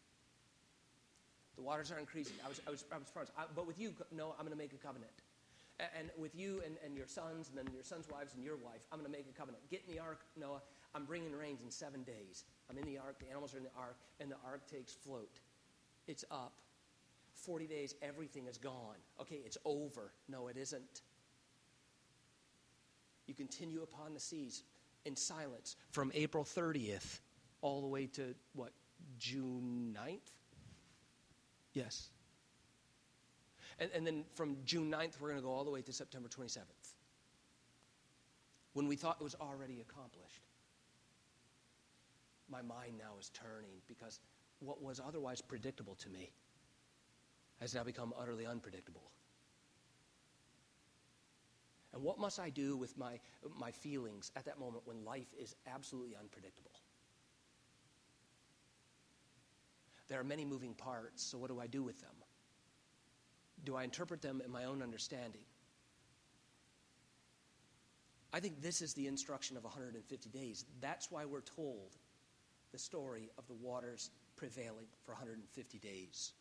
The 1.57 1.63
waters 1.63 1.93
are 1.93 1.99
increasing. 1.99 2.37
I 2.43 2.49
was, 2.49 2.59
I 2.67 2.71
was, 2.71 2.85
I 2.91 2.97
was 2.97 3.11
promised. 3.11 3.33
I, 3.37 3.43
but 3.55 3.67
with 3.67 3.79
you, 3.79 3.93
no, 4.11 4.35
I'm 4.39 4.47
going 4.47 4.57
to 4.57 4.57
make 4.57 4.73
a 4.73 4.79
covenant. 4.79 5.13
And, 5.79 5.91
and 5.99 6.11
with 6.17 6.35
you 6.35 6.63
and, 6.65 6.77
and 6.83 6.97
your 6.97 7.07
sons, 7.07 7.51
and 7.51 7.59
then 7.59 7.71
your 7.75 7.85
sons' 7.85 8.07
wives 8.11 8.33
and 8.33 8.43
your 8.43 8.57
wife, 8.57 8.87
I'm 8.91 8.99
going 9.01 9.13
to 9.13 9.15
make 9.15 9.27
a 9.29 9.39
covenant. 9.39 9.63
Get 9.71 9.83
in 9.87 9.95
the 9.95 10.01
ark, 10.01 10.21
Noah. 10.41 10.63
I'm 10.95 11.05
bringing 11.05 11.37
rains 11.37 11.61
in 11.63 11.71
seven 11.71 12.03
days. 12.05 12.45
I'm 12.71 12.79
in 12.79 12.87
the 12.87 12.97
ark, 12.97 13.19
the 13.21 13.29
animals 13.29 13.53
are 13.53 13.59
in 13.59 13.65
the 13.65 13.77
ark, 13.79 13.99
and 14.21 14.31
the 14.31 14.41
ark 14.43 14.63
takes 14.71 14.95
float. 14.95 15.41
It's 16.07 16.25
up. 16.31 16.55
40 17.49 17.67
days, 17.67 17.95
everything 18.03 18.47
is 18.47 18.59
gone. 18.59 18.97
Okay, 19.19 19.41
it's 19.43 19.57
over. 19.65 20.13
No, 20.29 20.49
it 20.49 20.59
isn't. 20.59 21.01
You 23.27 23.33
continue 23.33 23.83
upon 23.83 24.13
the 24.13 24.21
seas 24.21 24.65
in 25.07 25.17
silence 25.17 25.77
from 25.91 26.13
April 26.15 26.45
30th 26.45 27.21
all 27.63 27.81
the 27.81 27.87
way 27.87 28.05
to 28.05 28.35
what, 28.53 28.73
June 29.19 29.97
9th? 29.99 30.31
Yes. 31.73 32.11
And, 33.79 33.89
and 33.95 34.07
then 34.07 34.25
from 34.35 34.59
June 34.67 34.93
9th, 34.93 35.19
we're 35.19 35.29
going 35.29 35.41
to 35.41 35.47
go 35.47 35.51
all 35.51 35.65
the 35.65 35.71
way 35.71 35.81
to 35.81 35.93
September 35.93 36.29
27th 36.29 36.59
when 38.75 38.87
we 38.87 38.95
thought 38.95 39.17
it 39.19 39.25
was 39.25 39.37
already 39.41 39.81
accomplished. 39.81 40.43
My 42.51 42.61
mind 42.61 42.99
now 42.99 43.19
is 43.19 43.31
turning 43.31 43.81
because 43.87 44.21
what 44.61 44.83
was 44.83 45.01
otherwise 45.01 45.41
predictable 45.41 45.95
to 45.95 46.11
me 46.11 46.31
has 47.61 47.75
now 47.75 47.85
become 47.85 48.13
utterly 48.19 48.47
unpredictable. 48.47 49.11
And 51.93 52.03
what 52.03 52.19
must 52.19 52.39
I 52.39 52.51
do 52.51 52.77
with 52.77 52.97
my, 52.99 53.19
my 53.59 53.71
feelings 53.71 54.31
at 54.37 54.45
that 54.45 54.61
moment 54.61 54.83
when 54.85 55.05
life 55.05 55.35
is 55.41 55.57
absolutely 55.67 56.15
unpredictable? 56.17 56.71
There 60.09 60.21
are 60.21 60.25
many 60.25 60.45
moving 60.45 60.75
parts, 60.75 61.23
so 61.23 61.39
what 61.39 61.49
do 61.51 61.61
I 61.61 61.67
do 61.67 61.83
with 61.83 62.01
them? 62.01 62.15
Do 63.65 63.77
I 63.77 63.85
interpret 63.85 64.23
them 64.23 64.41
in 64.45 64.51
my 64.51 64.65
own 64.65 64.83
understanding? 64.83 65.43
I 68.33 68.41
think 68.41 68.61
this 68.61 68.83
is 68.83 68.95
the 68.95 69.07
instruction 69.07 69.57
of 69.57 69.65
150 69.65 70.29
days. 70.31 70.65
That's 70.81 71.11
why 71.11 71.25
we're 71.25 71.41
told 71.41 71.97
the 72.73 72.79
story 72.79 73.31
of 73.39 73.47
the 73.49 73.55
waters 73.55 74.11
prevailing 74.37 74.87
for 75.05 75.13
150 75.13 75.79
days. 75.79 76.33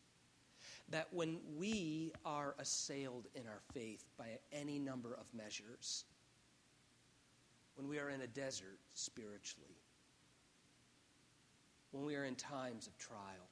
That 0.90 1.08
when 1.10 1.38
we 1.56 2.12
are 2.24 2.54
assailed 2.58 3.26
in 3.34 3.46
our 3.46 3.60
faith 3.72 4.04
by 4.16 4.38
any 4.52 4.78
number 4.78 5.14
of 5.14 5.32
measures, 5.34 6.04
when 7.74 7.88
we 7.88 7.98
are 7.98 8.08
in 8.10 8.22
a 8.22 8.26
desert 8.26 8.78
spiritually, 8.94 9.76
when 11.90 12.04
we 12.04 12.16
are 12.16 12.24
in 12.24 12.34
times 12.34 12.86
of 12.86 12.96
trial, 12.98 13.48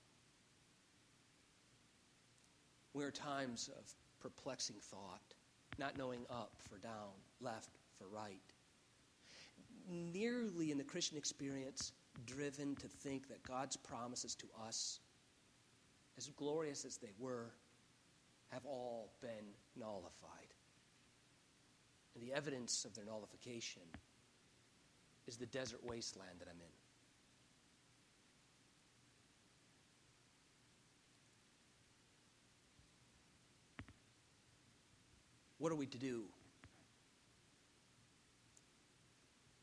we 2.94 3.04
are 3.04 3.10
times 3.10 3.68
of 3.78 3.94
perplexing 4.20 4.76
thought, 4.80 5.34
not 5.78 5.98
knowing 5.98 6.24
up 6.30 6.52
for 6.68 6.78
down, 6.78 7.12
left 7.40 7.76
for 7.98 8.06
right. 8.08 8.40
Nearly 9.88 10.70
in 10.70 10.78
the 10.78 10.84
Christian 10.84 11.18
experience, 11.18 11.92
driven 12.24 12.74
to 12.76 12.88
think 12.88 13.28
that 13.28 13.42
God's 13.42 13.76
promises 13.76 14.34
to 14.36 14.46
us, 14.66 15.00
as 16.18 16.28
glorious 16.36 16.84
as 16.84 16.96
they 16.96 17.12
were, 17.18 17.50
have 18.50 18.64
all 18.64 19.12
been 19.20 19.54
nullified. 19.78 20.54
And 22.14 22.22
the 22.22 22.32
evidence 22.32 22.84
of 22.84 22.94
their 22.94 23.04
nullification 23.04 23.82
is 25.26 25.36
the 25.36 25.46
desert 25.46 25.80
wasteland 25.84 26.38
that 26.38 26.48
I'm 26.48 26.60
in. 26.60 26.66
What 35.58 35.72
are 35.72 35.76
we 35.76 35.86
to 35.86 35.98
do? 35.98 36.22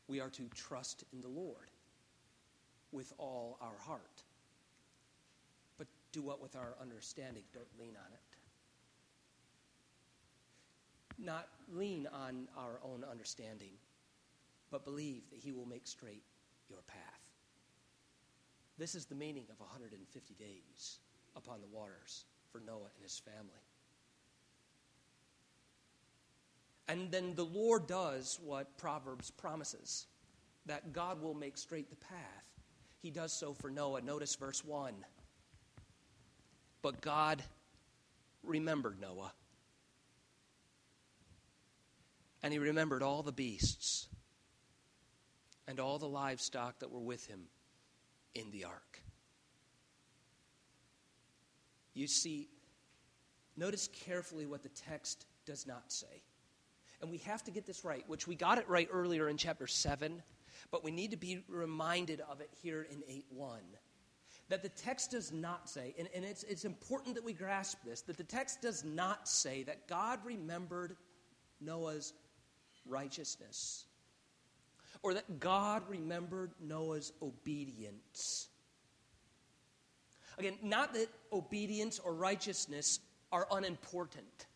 We 0.06 0.20
are 0.20 0.28
to 0.30 0.42
trust 0.54 1.04
in 1.12 1.20
the 1.20 1.28
Lord 1.28 1.70
with 2.92 3.12
all 3.16 3.56
our 3.60 3.78
heart. 3.78 4.23
Do 6.14 6.22
what 6.22 6.40
with 6.40 6.54
our 6.54 6.76
understanding? 6.80 7.42
Don't 7.52 7.66
lean 7.76 7.96
on 7.96 8.12
it. 8.12 8.20
Not 11.18 11.48
lean 11.72 12.06
on 12.12 12.46
our 12.56 12.78
own 12.84 13.02
understanding, 13.10 13.72
but 14.70 14.84
believe 14.84 15.28
that 15.30 15.40
He 15.40 15.50
will 15.50 15.66
make 15.66 15.88
straight 15.88 16.22
your 16.70 16.82
path. 16.86 17.00
This 18.78 18.94
is 18.94 19.06
the 19.06 19.16
meaning 19.16 19.46
of 19.50 19.58
150 19.58 20.34
days 20.34 20.98
upon 21.34 21.60
the 21.60 21.66
waters 21.66 22.26
for 22.52 22.60
Noah 22.60 22.90
and 22.94 23.02
his 23.02 23.18
family. 23.18 23.64
And 26.86 27.10
then 27.10 27.34
the 27.34 27.44
Lord 27.44 27.88
does 27.88 28.38
what 28.40 28.78
Proverbs 28.78 29.32
promises 29.32 30.06
that 30.66 30.92
God 30.92 31.20
will 31.20 31.34
make 31.34 31.58
straight 31.58 31.90
the 31.90 31.96
path. 31.96 32.44
He 33.02 33.10
does 33.10 33.32
so 33.32 33.52
for 33.52 33.68
Noah. 33.68 34.00
Notice 34.00 34.36
verse 34.36 34.64
1. 34.64 34.94
But 36.84 37.00
God 37.00 37.42
remembered 38.42 39.00
Noah. 39.00 39.32
And 42.42 42.52
he 42.52 42.58
remembered 42.58 43.02
all 43.02 43.22
the 43.22 43.32
beasts 43.32 44.06
and 45.66 45.80
all 45.80 45.98
the 45.98 46.06
livestock 46.06 46.80
that 46.80 46.90
were 46.90 47.00
with 47.00 47.26
him 47.26 47.44
in 48.34 48.50
the 48.50 48.64
ark. 48.64 49.00
You 51.94 52.06
see, 52.06 52.50
notice 53.56 53.88
carefully 53.88 54.44
what 54.44 54.62
the 54.62 54.68
text 54.68 55.24
does 55.46 55.66
not 55.66 55.90
say 55.90 56.22
and 57.00 57.10
we 57.10 57.18
have 57.18 57.44
to 57.44 57.50
get 57.50 57.66
this 57.66 57.84
right, 57.84 58.02
which 58.06 58.26
we 58.26 58.34
got 58.34 58.56
it 58.56 58.66
right 58.66 58.88
earlier 58.90 59.28
in 59.28 59.36
chapter 59.36 59.66
7, 59.66 60.22
but 60.70 60.82
we 60.82 60.90
need 60.90 61.10
to 61.10 61.18
be 61.18 61.44
reminded 61.48 62.22
of 62.30 62.40
it 62.40 62.48
here 62.62 62.86
in 62.90 63.02
8 63.06 63.26
1. 63.28 63.58
That 64.50 64.62
the 64.62 64.68
text 64.68 65.12
does 65.12 65.32
not 65.32 65.70
say, 65.70 65.94
and, 65.98 66.08
and 66.14 66.24
it's, 66.24 66.42
it's 66.44 66.64
important 66.64 67.14
that 67.14 67.24
we 67.24 67.32
grasp 67.32 67.78
this, 67.84 68.02
that 68.02 68.18
the 68.18 68.24
text 68.24 68.60
does 68.60 68.84
not 68.84 69.26
say 69.28 69.62
that 69.62 69.88
God 69.88 70.20
remembered 70.24 70.96
Noah's 71.60 72.12
righteousness 72.86 73.86
or 75.02 75.14
that 75.14 75.40
God 75.40 75.82
remembered 75.88 76.52
Noah's 76.60 77.12
obedience. 77.22 78.48
Again, 80.38 80.56
not 80.62 80.94
that 80.94 81.08
obedience 81.32 81.98
or 81.98 82.14
righteousness 82.14 83.00
are 83.30 83.46
unimportant. 83.50 84.46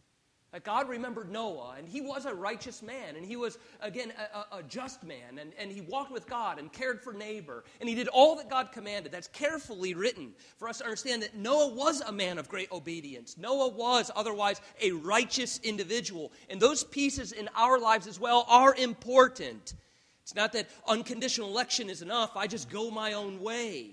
That 0.53 0.65
God 0.65 0.89
remembered 0.89 1.31
Noah, 1.31 1.75
and 1.79 1.87
he 1.87 2.01
was 2.01 2.25
a 2.25 2.33
righteous 2.33 2.83
man, 2.83 3.17
and 3.17 3.25
he 3.27 3.37
was, 3.37 3.59
again, 3.83 4.15
a, 4.35 4.57
a, 4.57 4.63
just 4.63 5.05
man, 5.05 5.39
and, 5.39 5.53
and 5.59 5.71
he 5.71 5.83
walked 5.83 6.11
with 6.11 6.27
God 6.27 6.59
and 6.59 6.73
cared 6.73 7.03
for 7.03 7.13
neighbor, 7.13 7.65
and 7.81 7.89
he 7.89 7.95
did 7.95 8.09
all 8.09 8.35
that 8.37 8.49
God 8.49 8.73
commanded. 8.73 9.13
That's 9.13 9.29
carefully 9.29 9.93
written 9.93 10.33
for 10.57 10.67
us 10.67 10.79
to 10.79 10.85
understand 10.85 11.23
that 11.23 11.37
Noah 11.37 11.75
was 11.75 12.01
a 12.01 12.13
man 12.13 12.39
of 12.39 12.49
great 12.49 12.73
obedience. 12.73 13.37
Noah 13.37 13.69
was 13.69 14.11
otherwise 14.17 14.63
a 14.81 14.93
righteous 14.93 15.61
individual, 15.63 16.33
and 16.49 16.59
those 16.59 16.83
pieces 16.83 17.33
in 17.33 17.51
our 17.55 17.79
lives 17.79 18.07
as 18.07 18.19
well 18.19 18.47
are 18.49 18.75
important. 18.75 19.75
It's 20.23 20.35
not 20.35 20.55
that 20.55 20.71
unconditional 20.87 21.51
election 21.51 21.91
is 21.91 22.01
enough, 22.01 22.39
I 22.39 22.47
just 22.47 22.71
go 22.71 22.91
my 22.91 23.13
own 23.13 23.41
way. 23.41 23.91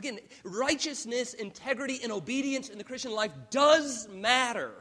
Again, 0.00 0.18
righteousness, 0.44 1.34
integrity, 1.34 2.00
and 2.02 2.10
obedience 2.10 2.70
in 2.70 2.78
the 2.78 2.84
Christian 2.84 3.12
life 3.12 3.32
does 3.50 4.08
matter. 4.08 4.72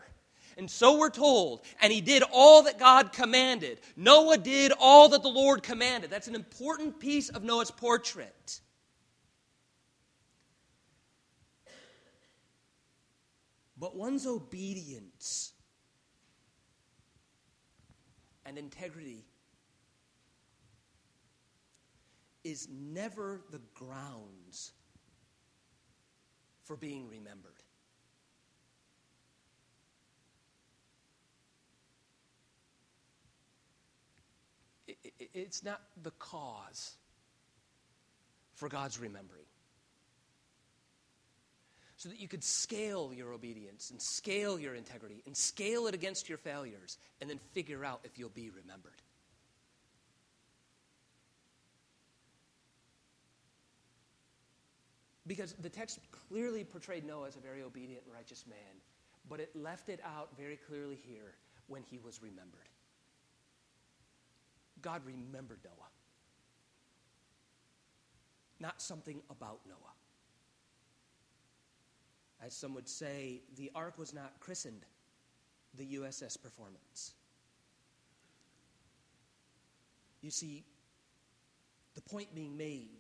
And 0.58 0.72
so 0.72 0.98
we're 0.98 1.10
told. 1.10 1.60
And 1.82 1.92
he 1.92 2.00
did 2.00 2.24
all 2.32 2.64
that 2.64 2.80
God 2.80 3.12
commanded. 3.12 3.82
Noah 3.98 4.38
did 4.38 4.72
all 4.80 5.10
that 5.10 5.22
the 5.22 5.28
Lord 5.28 5.62
commanded. 5.62 6.10
That's 6.10 6.30
an 6.30 6.36
important 6.36 7.02
piece 7.02 7.28
of 7.28 7.44
Noah's 7.44 7.70
portrait. 7.70 8.62
But 13.78 13.98
one's 13.98 14.26
obedience 14.26 15.52
and 18.46 18.58
integrity 18.58 19.26
is 22.46 22.70
never 22.72 23.42
the 23.52 23.60
grounds 23.74 24.72
for 26.70 26.76
being 26.76 27.10
remembered. 27.10 27.54
it's 35.34 35.64
not 35.64 35.82
the 36.04 36.12
cause 36.12 36.96
for 38.54 38.70
God's 38.70 39.00
remembering 39.00 39.46
so 41.98 42.10
that 42.10 42.20
you 42.20 42.28
could 42.28 42.44
scale 42.44 43.12
your 43.16 43.34
obedience 43.34 43.90
and 43.90 44.00
scale 44.00 44.60
your 44.60 44.76
integrity 44.76 45.24
and 45.26 45.36
scale 45.36 45.88
it 45.88 45.96
against 45.96 46.30
your 46.30 46.38
failures 46.38 46.98
and 47.20 47.30
then 47.30 47.40
figure 47.54 47.84
out 47.84 48.02
if 48.04 48.20
you'll 48.20 48.30
be 48.30 48.52
remembered. 48.52 49.02
Because 55.30 55.54
the 55.62 55.70
text 55.70 56.00
clearly 56.28 56.64
portrayed 56.64 57.06
Noah 57.06 57.28
as 57.28 57.36
a 57.36 57.40
very 57.40 57.62
obedient 57.62 58.02
and 58.04 58.12
righteous 58.12 58.46
man, 58.50 58.82
but 59.30 59.40
it 59.40 59.56
left 59.56 59.88
it 59.88 60.00
out 60.04 60.30
very 60.36 60.58
clearly 60.58 60.98
here 61.08 61.36
when 61.68 61.84
he 61.84 62.00
was 62.00 62.24
remembered. 62.24 62.68
God 64.82 65.04
remembered 65.06 65.60
Noah, 65.64 65.92
not 68.60 68.82
something 68.82 69.22
about 69.30 69.60
Noah. 69.68 69.94
As 72.44 72.56
some 72.56 72.74
would 72.74 72.90
say, 72.90 73.42
the 73.56 73.70
ark 73.76 74.00
was 74.00 74.16
not 74.16 74.40
christened 74.40 74.84
the 75.78 75.86
USS 75.98 76.42
Performance. 76.42 77.14
You 80.22 80.32
see, 80.32 80.64
the 81.94 82.02
point 82.02 82.34
being 82.34 82.58
made 82.58 82.99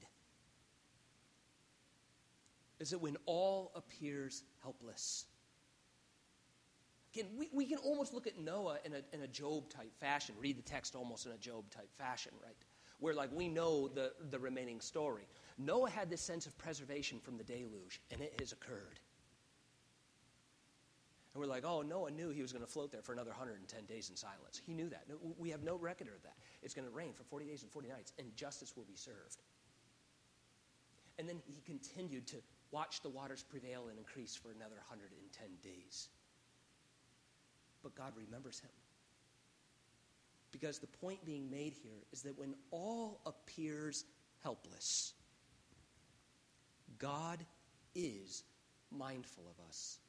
is 2.79 2.91
that 2.91 2.99
when 2.99 3.17
all 3.25 3.71
appears 3.75 4.43
helpless, 4.61 5.25
again, 7.13 7.27
we, 7.37 7.49
we 7.53 7.65
can 7.65 7.77
almost 7.79 8.13
look 8.13 8.27
at 8.27 8.39
Noah 8.39 8.77
in 8.85 8.93
a, 8.93 9.01
in 9.13 9.21
a 9.21 9.27
Job 9.27 9.69
type 9.69 9.93
fashion, 9.99 10.35
read 10.39 10.57
the 10.57 10.63
text 10.63 10.95
almost 10.95 11.25
in 11.25 11.31
a 11.31 11.37
Job 11.37 11.69
type 11.69 11.89
fashion, 11.97 12.31
right? 12.41 12.55
Where, 12.99 13.13
like, 13.13 13.29
we 13.33 13.47
know 13.47 13.87
the, 13.87 14.13
the 14.29 14.39
remaining 14.39 14.81
story. 14.81 15.27
Noah 15.57 15.89
had 15.89 16.09
this 16.09 16.21
sense 16.21 16.45
of 16.45 16.57
preservation 16.57 17.19
from 17.19 17.37
the 17.37 17.43
deluge, 17.43 18.01
and 18.11 18.21
it 18.21 18.33
has 18.39 18.51
occurred. 18.51 18.99
And 21.33 21.41
we're 21.41 21.49
like, 21.49 21.63
oh, 21.65 21.81
Noah 21.81 22.11
knew 22.11 22.29
he 22.29 22.41
was 22.41 22.51
going 22.51 22.65
to 22.65 22.71
float 22.71 22.91
there 22.91 23.01
for 23.01 23.13
another 23.13 23.29
110 23.29 23.85
days 23.85 24.09
in 24.09 24.15
silence. 24.15 24.61
He 24.65 24.73
knew 24.73 24.89
that. 24.89 25.05
We 25.37 25.49
have 25.51 25.63
no 25.63 25.77
record 25.77 26.07
of 26.07 26.21
that. 26.23 26.35
It's 26.63 26.73
going 26.73 26.87
to 26.87 26.93
rain 26.93 27.13
for 27.13 27.23
40 27.23 27.45
days 27.45 27.61
and 27.63 27.71
40 27.71 27.87
nights, 27.87 28.13
and 28.17 28.35
justice 28.35 28.73
will 28.75 28.85
be 28.85 28.95
served. 28.95 29.37
And 31.19 31.27
then 31.29 31.41
he 31.45 31.61
continued 31.65 32.25
to 32.27 32.37
watch 32.71 33.01
the 33.01 33.09
waters 33.09 33.43
prevail 33.43 33.87
and 33.89 33.97
increase 33.97 34.35
for 34.35 34.51
another 34.51 34.75
110 34.75 35.47
days. 35.63 36.09
But 37.83 37.95
God 37.95 38.13
remembers 38.15 38.59
him. 38.59 38.69
Because 40.51 40.79
the 40.79 40.87
point 40.87 41.23
being 41.25 41.49
made 41.49 41.73
here 41.83 42.03
is 42.11 42.21
that 42.23 42.37
when 42.37 42.55
all 42.71 43.21
appears 43.25 44.05
helpless, 44.43 45.13
God 46.97 47.39
is 47.95 48.43
mindful 48.91 49.43
of 49.47 49.67
us. 49.67 49.99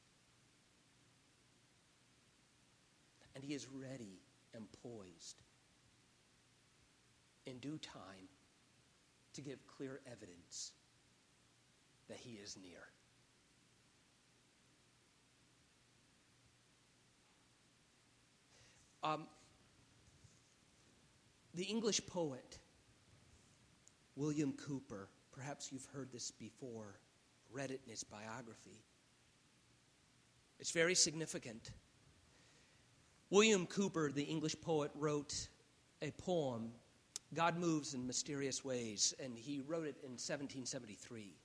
and 3.35 3.43
he 3.43 3.53
is 3.53 3.67
ready 3.73 4.19
and 4.53 4.65
poised 4.83 5.41
in 7.45 7.57
due 7.59 7.77
time 7.77 8.27
to 9.33 9.41
give 9.41 9.65
clear 9.67 10.01
evidence 10.11 10.71
that 12.11 12.19
he 12.19 12.31
is 12.31 12.57
near. 12.61 12.89
Um, 19.01 19.27
the 21.53 21.63
English 21.63 22.05
poet 22.05 22.59
William 24.17 24.51
Cowper, 24.51 25.07
perhaps 25.31 25.71
you've 25.71 25.87
heard 25.93 26.11
this 26.11 26.31
before, 26.31 26.99
read 27.49 27.71
it 27.71 27.79
in 27.85 27.91
his 27.91 28.03
biography. 28.03 28.83
It's 30.59 30.71
very 30.71 30.93
significant. 30.93 31.71
William 33.29 33.65
Cowper, 33.65 34.11
the 34.11 34.23
English 34.23 34.59
poet, 34.59 34.91
wrote 34.95 35.47
a 36.01 36.11
poem, 36.11 36.73
God 37.33 37.57
Moves 37.57 37.93
in 37.93 38.05
Mysterious 38.05 38.65
Ways, 38.65 39.13
and 39.23 39.37
he 39.37 39.61
wrote 39.61 39.87
it 39.87 39.95
in 40.03 40.11
1773. 40.11 41.40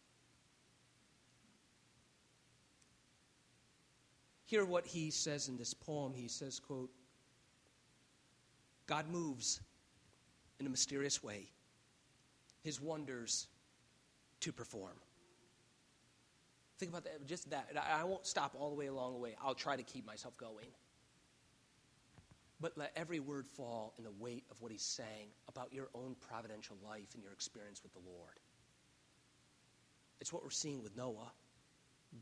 Hear 4.46 4.64
what 4.64 4.86
he 4.86 5.10
says 5.10 5.48
in 5.48 5.56
this 5.56 5.74
poem. 5.74 6.14
He 6.14 6.28
says, 6.28 6.58
quote, 6.58 6.90
God 8.86 9.08
moves 9.10 9.60
in 10.58 10.66
a 10.66 10.70
mysterious 10.70 11.22
way, 11.22 11.50
his 12.62 12.80
wonders 12.80 13.48
to 14.40 14.52
perform. 14.52 14.94
Think 16.78 16.92
about 16.92 17.04
that, 17.04 17.26
just 17.26 17.50
that. 17.50 17.70
I 17.90 18.04
won't 18.04 18.26
stop 18.26 18.54
all 18.58 18.70
the 18.70 18.76
way 18.76 18.86
along 18.86 19.14
the 19.14 19.18
way. 19.18 19.34
I'll 19.42 19.54
try 19.54 19.76
to 19.76 19.82
keep 19.82 20.06
myself 20.06 20.36
going. 20.36 20.68
But 22.60 22.78
let 22.78 22.92
every 22.96 23.18
word 23.18 23.46
fall 23.46 23.94
in 23.98 24.04
the 24.04 24.12
weight 24.12 24.44
of 24.50 24.62
what 24.62 24.70
he's 24.72 24.82
saying 24.82 25.28
about 25.48 25.72
your 25.72 25.88
own 25.94 26.16
providential 26.28 26.76
life 26.84 27.08
and 27.14 27.22
your 27.22 27.32
experience 27.32 27.82
with 27.82 27.92
the 27.92 28.00
Lord. 28.06 28.38
It's 30.20 30.32
what 30.32 30.42
we're 30.42 30.50
seeing 30.50 30.82
with 30.82 30.96
Noah. 30.96 31.32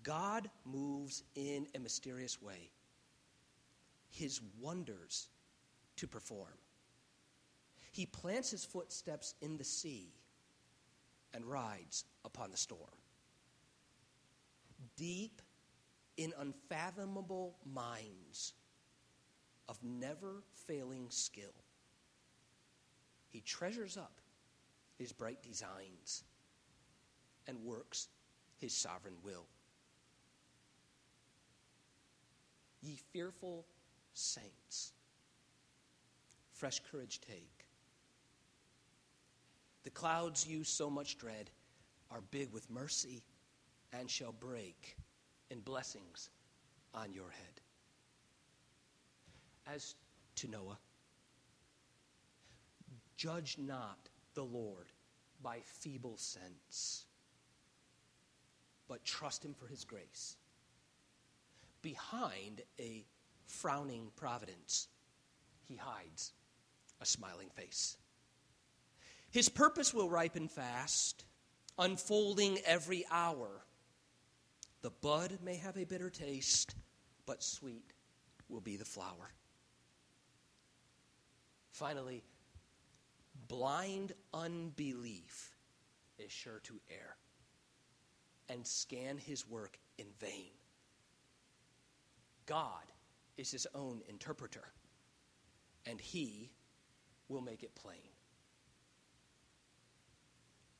God 0.02 0.50
moves 0.64 1.22
in 1.34 1.66
a 1.74 1.78
mysterious 1.78 2.40
way, 2.40 2.70
his 4.10 4.40
wonders 4.60 5.28
to 5.96 6.06
perform. 6.06 6.58
He 7.92 8.06
plants 8.06 8.50
his 8.50 8.64
footsteps 8.64 9.34
in 9.40 9.56
the 9.56 9.64
sea 9.64 10.12
and 11.32 11.44
rides 11.44 12.04
upon 12.24 12.50
the 12.50 12.56
storm. 12.56 12.80
Deep 14.96 15.42
in 16.16 16.32
unfathomable 16.38 17.56
minds, 17.64 18.54
of 19.68 19.78
never 19.82 20.42
failing 20.66 21.06
skill. 21.10 21.54
He 23.30 23.40
treasures 23.40 23.96
up 23.96 24.20
his 24.98 25.12
bright 25.12 25.42
designs 25.42 26.24
and 27.46 27.58
works 27.64 28.08
his 28.58 28.72
sovereign 28.72 29.16
will. 29.22 29.46
Ye 32.84 32.98
fearful 33.12 33.64
saints, 34.12 34.92
fresh 36.52 36.80
courage 36.90 37.18
take. 37.22 37.66
The 39.84 39.90
clouds 39.90 40.46
you 40.46 40.64
so 40.64 40.90
much 40.90 41.16
dread 41.16 41.50
are 42.10 42.20
big 42.30 42.52
with 42.52 42.70
mercy 42.70 43.22
and 43.98 44.10
shall 44.10 44.32
break 44.32 44.96
in 45.50 45.60
blessings 45.60 46.28
on 46.92 47.14
your 47.14 47.30
head 47.30 47.60
as 49.66 49.94
to 50.36 50.48
Noah. 50.48 50.78
Judge 53.16 53.56
not 53.58 54.10
the 54.34 54.44
Lord 54.44 54.92
by 55.42 55.60
feeble 55.64 56.18
sense, 56.18 57.06
but 58.88 59.04
trust 59.06 59.42
him 59.42 59.54
for 59.54 59.66
his 59.68 59.84
grace. 59.84 60.36
Behind 61.84 62.62
a 62.80 63.04
frowning 63.44 64.10
providence, 64.16 64.88
he 65.68 65.76
hides 65.76 66.32
a 67.02 67.04
smiling 67.04 67.50
face. 67.50 67.98
His 69.30 69.50
purpose 69.50 69.92
will 69.92 70.08
ripen 70.08 70.48
fast, 70.48 71.26
unfolding 71.78 72.58
every 72.64 73.04
hour. 73.10 73.66
The 74.80 74.92
bud 74.92 75.40
may 75.44 75.56
have 75.56 75.76
a 75.76 75.84
bitter 75.84 76.08
taste, 76.08 76.74
but 77.26 77.42
sweet 77.42 77.92
will 78.48 78.62
be 78.62 78.78
the 78.78 78.86
flower. 78.86 79.34
Finally, 81.70 82.24
blind 83.46 84.12
unbelief 84.32 85.54
is 86.18 86.32
sure 86.32 86.60
to 86.60 86.80
err. 86.90 87.16
and 88.48 88.66
scan 88.66 89.18
his 89.18 89.46
work 89.46 89.78
in 89.98 90.06
vain. 90.18 90.52
God 92.46 92.84
is 93.36 93.50
his 93.50 93.66
own 93.74 94.02
interpreter, 94.08 94.64
and 95.86 96.00
he 96.00 96.50
will 97.28 97.40
make 97.40 97.62
it 97.62 97.74
plain. 97.74 97.98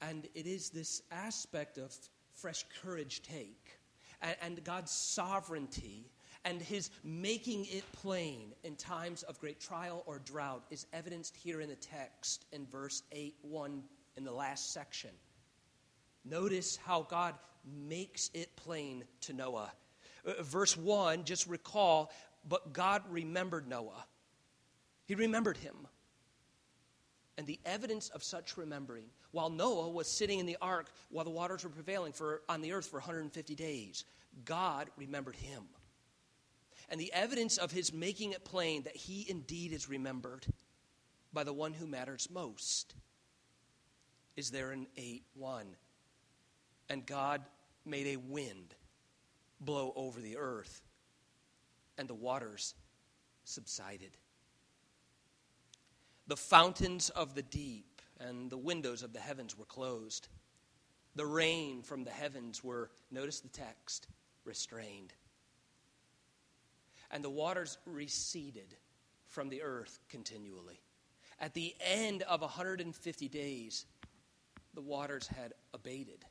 And 0.00 0.29
it 0.35 0.46
is 0.46 0.70
this 0.70 1.03
aspect 1.11 1.79
of 1.79 1.94
fresh 2.35 2.64
courage 2.83 3.22
take 3.22 3.79
and, 4.20 4.37
and 4.42 4.64
God's 4.64 4.90
sovereignty 4.90 6.11
and 6.44 6.61
his 6.61 6.90
making 7.03 7.64
it 7.66 7.90
plain 7.92 8.53
in 8.64 8.77
times 8.77 9.22
of 9.22 9.40
great 9.40 9.61
trial 9.61 10.03
or 10.07 10.18
drought 10.18 10.62
is 10.70 10.87
evidenced 10.92 11.35
here 11.37 11.61
in 11.61 11.68
the 11.68 11.77
text 11.77 12.44
in 12.53 12.66
verse 12.66 13.03
8 13.12 13.35
1 13.42 13.83
in 14.16 14.24
the 14.24 14.33
last 14.33 14.72
section. 14.72 15.11
Notice 16.24 16.77
how 16.85 17.03
God 17.03 17.35
makes 17.64 18.31
it 18.35 18.55
plain 18.57 19.05
to 19.22 19.33
Noah. 19.33 19.72
Uh, 20.26 20.42
verse 20.42 20.76
1, 20.76 21.24
just 21.24 21.46
recall, 21.46 22.10
but 22.48 22.72
God 22.72 23.02
remembered 23.08 23.68
Noah. 23.68 24.04
He 25.06 25.14
remembered 25.14 25.56
him. 25.56 25.74
And 27.37 27.46
the 27.46 27.58
evidence 27.64 28.10
of 28.10 28.22
such 28.22 28.56
remembering, 28.56 29.06
while 29.32 29.50
Noah 29.50 29.90
was 29.90 30.06
sitting 30.06 30.38
in 30.38 30.46
the 30.46 30.56
ark 30.62 30.88
while 31.10 31.24
the 31.24 31.30
waters 31.30 31.64
were 31.64 31.70
prevailing 31.70 32.12
for, 32.12 32.42
on 32.48 32.60
the 32.60 32.72
earth 32.72 32.87
for 32.87 33.00
150 33.00 33.54
days, 33.54 34.04
God 34.44 34.88
remembered 34.96 35.37
him. 35.37 35.64
And 36.88 37.00
the 37.00 37.12
evidence 37.12 37.56
of 37.56 37.72
his 37.72 37.92
making 37.92 38.32
it 38.32 38.44
plain 38.44 38.82
that 38.82 38.96
he 38.96 39.26
indeed 39.28 39.72
is 39.72 39.88
remembered 39.88 40.46
by 41.32 41.44
the 41.44 41.52
one 41.52 41.72
who 41.72 41.87
matters 41.87 42.28
most 42.30 42.94
is 44.37 44.50
there 44.50 44.72
in 44.72 44.87
8 44.96 45.24
1. 45.34 45.66
And 46.88 47.06
God 47.06 47.42
made 47.84 48.06
a 48.06 48.16
wind 48.16 48.74
blow 49.64 49.92
over 49.96 50.20
the 50.20 50.37
earth, 50.37 50.83
and 51.98 52.09
the 52.09 52.14
waters 52.14 52.74
subsided. 53.44 54.16
The 56.27 56.37
fountains 56.37 57.11
of 57.11 57.35
the 57.35 57.42
deep 57.42 58.00
and 58.18 58.50
the 58.50 58.57
windows 58.57 59.03
of 59.03 59.12
the 59.12 59.20
heavens 59.20 59.59
were 59.59 59.66
closed. 59.66 60.29
The 61.14 61.27
rain 61.27 61.83
from 61.83 62.05
the 62.05 62.11
heavens 62.11 62.64
were, 62.64 62.90
notice 63.11 63.40
the 63.40 63.48
text, 63.48 64.09
restrained. 64.44 65.12
And 67.11 67.22
the 67.22 67.31
waters 67.31 67.79
receded 67.87 68.74
from 69.27 69.48
the 69.48 69.62
earth 69.62 70.00
continually. 70.09 70.81
At 71.40 71.55
the 71.55 71.74
end 71.81 72.22
of 72.22 72.40
150 72.40 73.29
days, 73.29 73.87
the 74.74 74.81
waters 74.81 75.27
had 75.27 75.53
abated. 75.72 76.24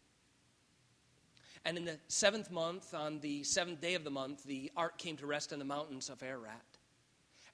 And 1.66 1.78
in 1.78 1.86
the 1.86 1.98
seventh 2.08 2.52
month, 2.52 2.94
on 2.94 3.20
the 3.20 3.44
seventh 3.44 3.80
day 3.80 3.94
of 3.94 4.04
the 4.04 4.12
month, 4.12 4.44
the 4.44 4.72
ark 4.76 4.98
came 4.98 5.16
to 5.18 5.26
rest 5.26 5.54
in 5.54 5.60
the 5.60 5.66
mountains 5.66 6.10
of 6.10 6.22
Ararat. 6.22 6.62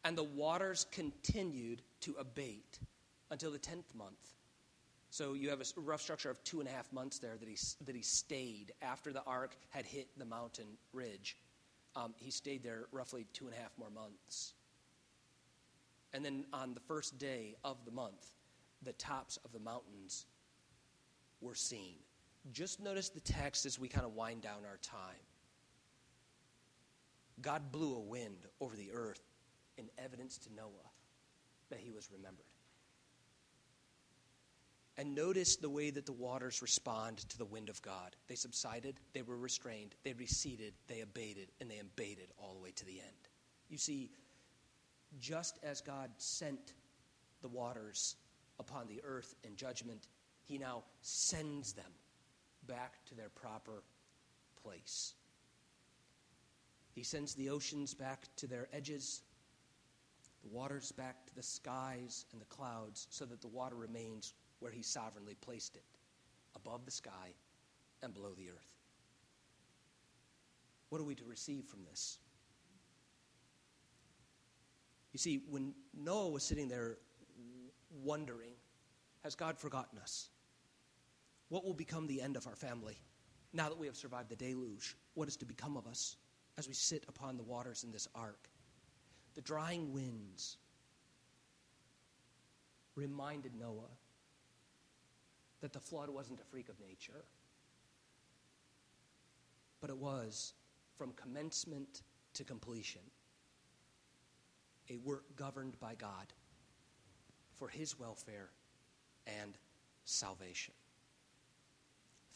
And 0.03 0.17
the 0.17 0.23
waters 0.23 0.87
continued 0.91 1.81
to 2.01 2.15
abate 2.19 2.79
until 3.29 3.51
the 3.51 3.59
tenth 3.59 3.93
month. 3.93 4.33
So 5.11 5.33
you 5.33 5.49
have 5.49 5.61
a 5.61 5.65
rough 5.81 6.01
structure 6.01 6.29
of 6.29 6.43
two 6.43 6.59
and 6.59 6.69
a 6.69 6.71
half 6.71 6.91
months 6.93 7.19
there 7.19 7.35
that 7.37 7.47
he, 7.47 7.57
that 7.85 7.95
he 7.95 8.01
stayed 8.01 8.71
after 8.81 9.11
the 9.11 9.23
ark 9.23 9.55
had 9.69 9.85
hit 9.85 10.07
the 10.17 10.25
mountain 10.25 10.77
ridge. 10.93 11.37
Um, 11.95 12.13
he 12.17 12.31
stayed 12.31 12.63
there 12.63 12.85
roughly 12.91 13.25
two 13.33 13.45
and 13.45 13.53
a 13.53 13.57
half 13.57 13.71
more 13.77 13.89
months. 13.89 14.53
And 16.13 16.23
then 16.23 16.45
on 16.53 16.73
the 16.73 16.79
first 16.79 17.17
day 17.17 17.55
of 17.63 17.77
the 17.85 17.91
month, 17.91 18.31
the 18.83 18.93
tops 18.93 19.37
of 19.43 19.51
the 19.51 19.59
mountains 19.59 20.25
were 21.41 21.55
seen. 21.55 21.95
Just 22.51 22.79
notice 22.79 23.09
the 23.09 23.19
text 23.19 23.65
as 23.65 23.79
we 23.79 23.87
kind 23.87 24.05
of 24.05 24.13
wind 24.13 24.41
down 24.41 24.65
our 24.65 24.79
time. 24.81 25.23
God 27.41 27.71
blew 27.71 27.95
a 27.95 28.01
wind 28.01 28.47
over 28.59 28.75
the 28.75 28.91
earth 28.91 29.21
in 29.77 29.89
evidence 29.97 30.37
to 30.39 30.53
Noah 30.53 30.91
that 31.69 31.79
he 31.79 31.91
was 31.91 32.09
remembered. 32.11 32.45
And 34.97 35.15
notice 35.15 35.55
the 35.55 35.69
way 35.69 35.91
that 35.91 36.05
the 36.05 36.11
waters 36.11 36.61
respond 36.61 37.19
to 37.19 37.37
the 37.37 37.45
wind 37.45 37.69
of 37.69 37.81
God. 37.81 38.17
They 38.27 38.35
subsided, 38.35 38.95
they 39.13 39.21
were 39.21 39.37
restrained, 39.37 39.95
they 40.03 40.11
receded, 40.11 40.73
they 40.87 40.99
abated, 40.99 41.51
and 41.61 41.71
they 41.71 41.79
abated 41.79 42.31
all 42.37 42.53
the 42.53 42.59
way 42.59 42.71
to 42.71 42.85
the 42.85 42.99
end. 42.99 43.29
You 43.69 43.77
see, 43.77 44.11
just 45.17 45.57
as 45.63 45.79
God 45.79 46.09
sent 46.17 46.73
the 47.41 47.47
waters 47.47 48.17
upon 48.59 48.87
the 48.87 49.01
earth 49.05 49.35
in 49.45 49.55
judgment, 49.55 50.09
he 50.43 50.57
now 50.57 50.83
sends 51.01 51.71
them 51.71 51.91
back 52.69 53.03
to 53.07 53.15
their 53.15 53.29
proper 53.29 53.83
place. 54.63 55.15
He 56.93 57.03
sends 57.03 57.33
the 57.33 57.49
oceans 57.49 57.93
back 57.93 58.27
to 58.37 58.47
their 58.47 58.67
edges, 58.71 59.23
the 60.43 60.49
waters 60.49 60.91
back 60.91 61.25
to 61.25 61.35
the 61.35 61.43
skies 61.43 62.25
and 62.31 62.39
the 62.39 62.45
clouds, 62.45 63.07
so 63.09 63.25
that 63.25 63.41
the 63.41 63.47
water 63.47 63.75
remains 63.75 64.33
where 64.59 64.71
He 64.71 64.83
sovereignly 64.83 65.35
placed 65.41 65.75
it 65.75 65.83
above 66.55 66.85
the 66.85 66.91
sky 66.91 67.33
and 68.03 68.13
below 68.13 68.33
the 68.37 68.49
earth. 68.49 68.73
What 70.89 71.01
are 71.01 71.05
we 71.05 71.15
to 71.15 71.25
receive 71.25 71.65
from 71.65 71.79
this? 71.89 72.19
You 75.13 75.19
see, 75.19 75.41
when 75.49 75.73
Noah 75.97 76.29
was 76.29 76.43
sitting 76.43 76.67
there 76.67 76.97
wondering, 78.03 78.51
has 79.23 79.35
God 79.35 79.57
forgotten 79.57 79.97
us? 79.99 80.29
What 81.49 81.65
will 81.65 81.73
become 81.73 82.07
the 82.07 82.21
end 82.21 82.37
of 82.37 82.47
our 82.47 82.55
family 82.55 82.97
now 83.53 83.69
that 83.69 83.77
we 83.77 83.87
have 83.87 83.97
survived 83.97 84.29
the 84.29 84.35
deluge? 84.35 84.95
What 85.15 85.27
is 85.27 85.35
to 85.37 85.45
become 85.45 85.77
of 85.77 85.87
us 85.87 86.15
as 86.57 86.67
we 86.67 86.73
sit 86.73 87.03
upon 87.07 87.37
the 87.37 87.43
waters 87.43 87.83
in 87.83 87.91
this 87.91 88.07
ark? 88.15 88.49
The 89.35 89.41
drying 89.41 89.91
winds 89.91 90.57
reminded 92.95 93.53
Noah 93.55 93.89
that 95.61 95.73
the 95.73 95.79
flood 95.79 96.09
wasn't 96.09 96.39
a 96.39 96.43
freak 96.43 96.69
of 96.69 96.79
nature, 96.79 97.25
but 99.81 99.89
it 99.89 99.97
was 99.97 100.53
from 100.97 101.11
commencement 101.13 102.03
to 102.33 102.43
completion 102.43 103.01
a 104.89 104.97
work 104.97 105.23
governed 105.35 105.79
by 105.79 105.95
God 105.95 106.33
for 107.57 107.67
his 107.67 107.99
welfare 107.99 108.49
and 109.27 109.57
salvation. 110.05 110.73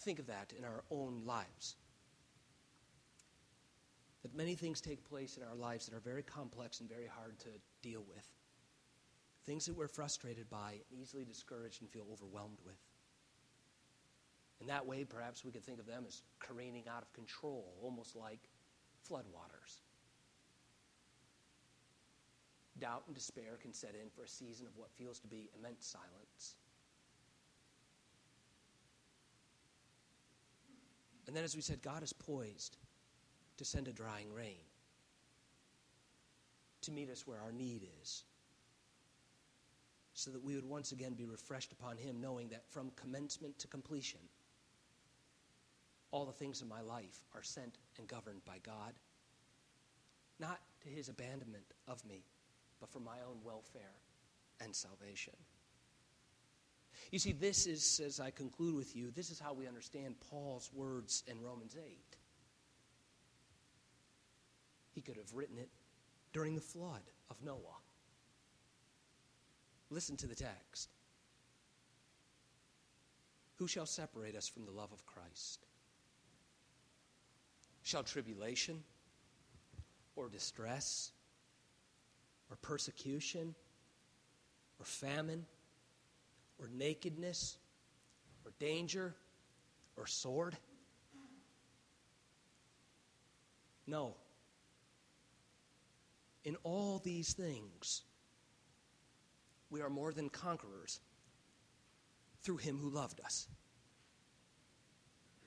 Think 0.03 0.19
of 0.19 0.27
that 0.27 0.51
in 0.57 0.65
our 0.65 0.83
own 0.91 1.21
lives. 1.25 1.75
That 4.21 4.35
many 4.35 4.55
things 4.55 4.81
take 4.81 5.07
place 5.07 5.37
in 5.37 5.43
our 5.43 5.55
lives 5.55 5.85
that 5.85 5.95
are 5.95 6.01
very 6.01 6.23
complex 6.23 6.81
and 6.81 6.89
very 6.89 7.07
hard 7.07 7.39
to 7.39 7.49
deal 7.81 8.03
with. 8.13 8.27
Things 9.45 9.65
that 9.65 9.75
we're 9.75 9.87
frustrated 9.87 10.49
by, 10.49 10.81
easily 10.91 11.23
discouraged, 11.23 11.81
and 11.81 11.89
feel 11.89 12.05
overwhelmed 12.11 12.57
with. 12.65 12.75
In 14.59 14.67
that 14.67 14.85
way, 14.85 15.05
perhaps 15.05 15.45
we 15.45 15.51
could 15.51 15.63
think 15.63 15.79
of 15.79 15.85
them 15.85 16.03
as 16.05 16.21
careening 16.39 16.87
out 16.87 17.01
of 17.01 17.13
control, 17.13 17.73
almost 17.81 18.15
like 18.15 18.49
floodwaters. 19.09 19.81
Doubt 22.79 23.03
and 23.07 23.15
despair 23.15 23.57
can 23.61 23.73
set 23.73 23.95
in 24.01 24.09
for 24.09 24.23
a 24.23 24.27
season 24.27 24.67
of 24.67 24.75
what 24.75 24.91
feels 24.91 25.19
to 25.19 25.27
be 25.27 25.49
immense 25.57 25.85
silence. 25.85 26.55
And 31.33 31.37
then, 31.39 31.45
as 31.45 31.55
we 31.55 31.63
said, 31.63 31.81
God 31.81 32.03
is 32.03 32.13
poised 32.13 32.77
to 33.57 33.65
send 33.65 33.87
a 33.87 33.91
drying 33.91 34.31
rain 34.31 34.61
to 36.81 36.91
meet 36.91 37.09
us 37.09 37.25
where 37.25 37.39
our 37.39 37.51
need 37.51 37.87
is, 38.03 38.23
so 40.13 40.29
that 40.29 40.43
we 40.43 40.53
would 40.53 40.63
once 40.63 40.91
again 40.91 41.15
be 41.15 41.25
refreshed 41.25 41.71
upon 41.71 41.97
Him, 41.97 42.21
knowing 42.21 42.49
that 42.49 42.69
from 42.69 42.91
commencement 42.95 43.57
to 43.57 43.67
completion, 43.67 44.19
all 46.11 46.27
the 46.27 46.31
things 46.33 46.61
in 46.61 46.67
my 46.69 46.81
life 46.81 47.25
are 47.33 47.41
sent 47.41 47.79
and 47.97 48.07
governed 48.07 48.45
by 48.45 48.59
God, 48.61 48.93
not 50.39 50.59
to 50.83 50.87
His 50.87 51.09
abandonment 51.09 51.65
of 51.87 52.05
me, 52.05 52.25
but 52.79 52.91
for 52.91 52.99
my 52.99 53.17
own 53.27 53.39
welfare 53.43 53.95
and 54.61 54.75
salvation. 54.75 55.33
You 57.11 57.19
see, 57.19 57.31
this 57.31 57.67
is, 57.67 58.01
as 58.05 58.19
I 58.19 58.31
conclude 58.31 58.75
with 58.75 58.95
you, 58.95 59.11
this 59.11 59.29
is 59.29 59.39
how 59.39 59.53
we 59.53 59.67
understand 59.67 60.15
Paul's 60.29 60.69
words 60.73 61.23
in 61.27 61.41
Romans 61.41 61.75
8. 61.77 61.97
He 64.93 65.01
could 65.01 65.17
have 65.17 65.33
written 65.33 65.57
it 65.57 65.69
during 66.33 66.55
the 66.55 66.61
flood 66.61 67.01
of 67.29 67.41
Noah. 67.43 67.57
Listen 69.89 70.17
to 70.17 70.27
the 70.27 70.35
text. 70.35 70.89
Who 73.57 73.67
shall 73.67 73.85
separate 73.85 74.35
us 74.35 74.47
from 74.47 74.65
the 74.65 74.71
love 74.71 74.91
of 74.91 75.05
Christ? 75.05 75.65
Shall 77.83 78.03
tribulation 78.03 78.83
or 80.15 80.29
distress 80.29 81.11
or 82.49 82.57
persecution 82.57 83.53
or 84.79 84.85
famine 84.85 85.45
or 86.59 86.69
nakedness 86.73 87.57
or 88.45 88.53
danger 88.59 89.15
or 89.97 90.07
sword? 90.07 90.57
No. 93.85 94.15
In 96.43 96.55
all 96.63 96.99
these 96.99 97.33
things, 97.33 98.03
we 99.69 99.81
are 99.81 99.89
more 99.89 100.13
than 100.13 100.29
conquerors 100.29 100.99
through 102.41 102.57
him 102.57 102.77
who 102.77 102.89
loved 102.89 103.21
us. 103.21 103.47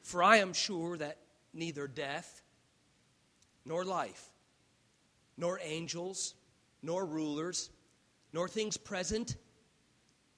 For 0.03 0.23
I 0.23 0.39
am 0.39 0.53
sure 0.53 0.97
that 0.97 1.19
neither 1.53 1.87
death, 1.87 2.43
nor 3.65 3.85
life, 3.85 4.25
nor 5.37 5.59
angels, 5.63 6.35
nor 6.83 7.05
rulers, 7.05 7.71
nor 8.33 8.49
things 8.49 8.77
present, 8.77 9.37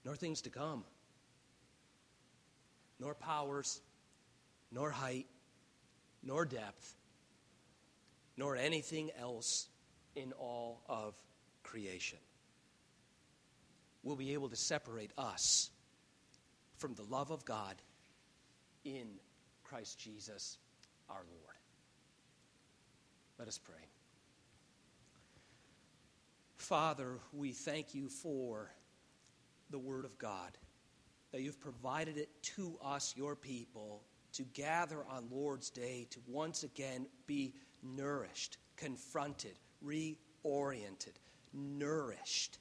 nor 0.08 0.16
things 0.16 0.40
to 0.40 0.48
come, 0.48 0.84
nor 2.98 3.14
powers, 3.14 3.82
nor 4.72 4.90
height, 4.90 5.26
nor 6.22 6.46
depth, 6.46 6.94
nor 8.34 8.56
anything 8.56 9.10
else 9.20 9.68
in 10.16 10.32
all 10.32 10.80
of 10.88 11.14
creation 11.62 12.18
will 14.02 14.16
be 14.16 14.32
able 14.32 14.48
to 14.48 14.56
separate 14.56 15.10
us 15.18 15.68
from 16.78 16.94
the 16.94 17.02
love 17.02 17.30
of 17.30 17.44
God 17.44 17.74
in 18.86 19.08
Christ 19.62 19.98
Jesus 19.98 20.56
our 21.10 21.16
Lord. 21.16 21.56
Let 23.38 23.46
us 23.46 23.58
pray. 23.58 23.84
Father, 26.56 27.18
we 27.30 27.52
thank 27.52 27.94
you 27.94 28.08
for 28.08 28.70
the 29.70 29.78
Word 29.78 30.04
of 30.04 30.18
God, 30.18 30.56
that 31.32 31.42
you've 31.42 31.60
provided 31.60 32.16
it 32.16 32.30
to 32.42 32.78
us, 32.82 33.14
your 33.16 33.36
people, 33.36 34.02
to 34.32 34.42
gather 34.54 35.04
on 35.10 35.28
Lord's 35.30 35.70
Day 35.70 36.06
to 36.10 36.20
once 36.26 36.62
again 36.62 37.06
be 37.26 37.54
nourished, 37.82 38.58
confronted, 38.76 39.58
reoriented, 39.84 41.16
nourished 41.52 42.58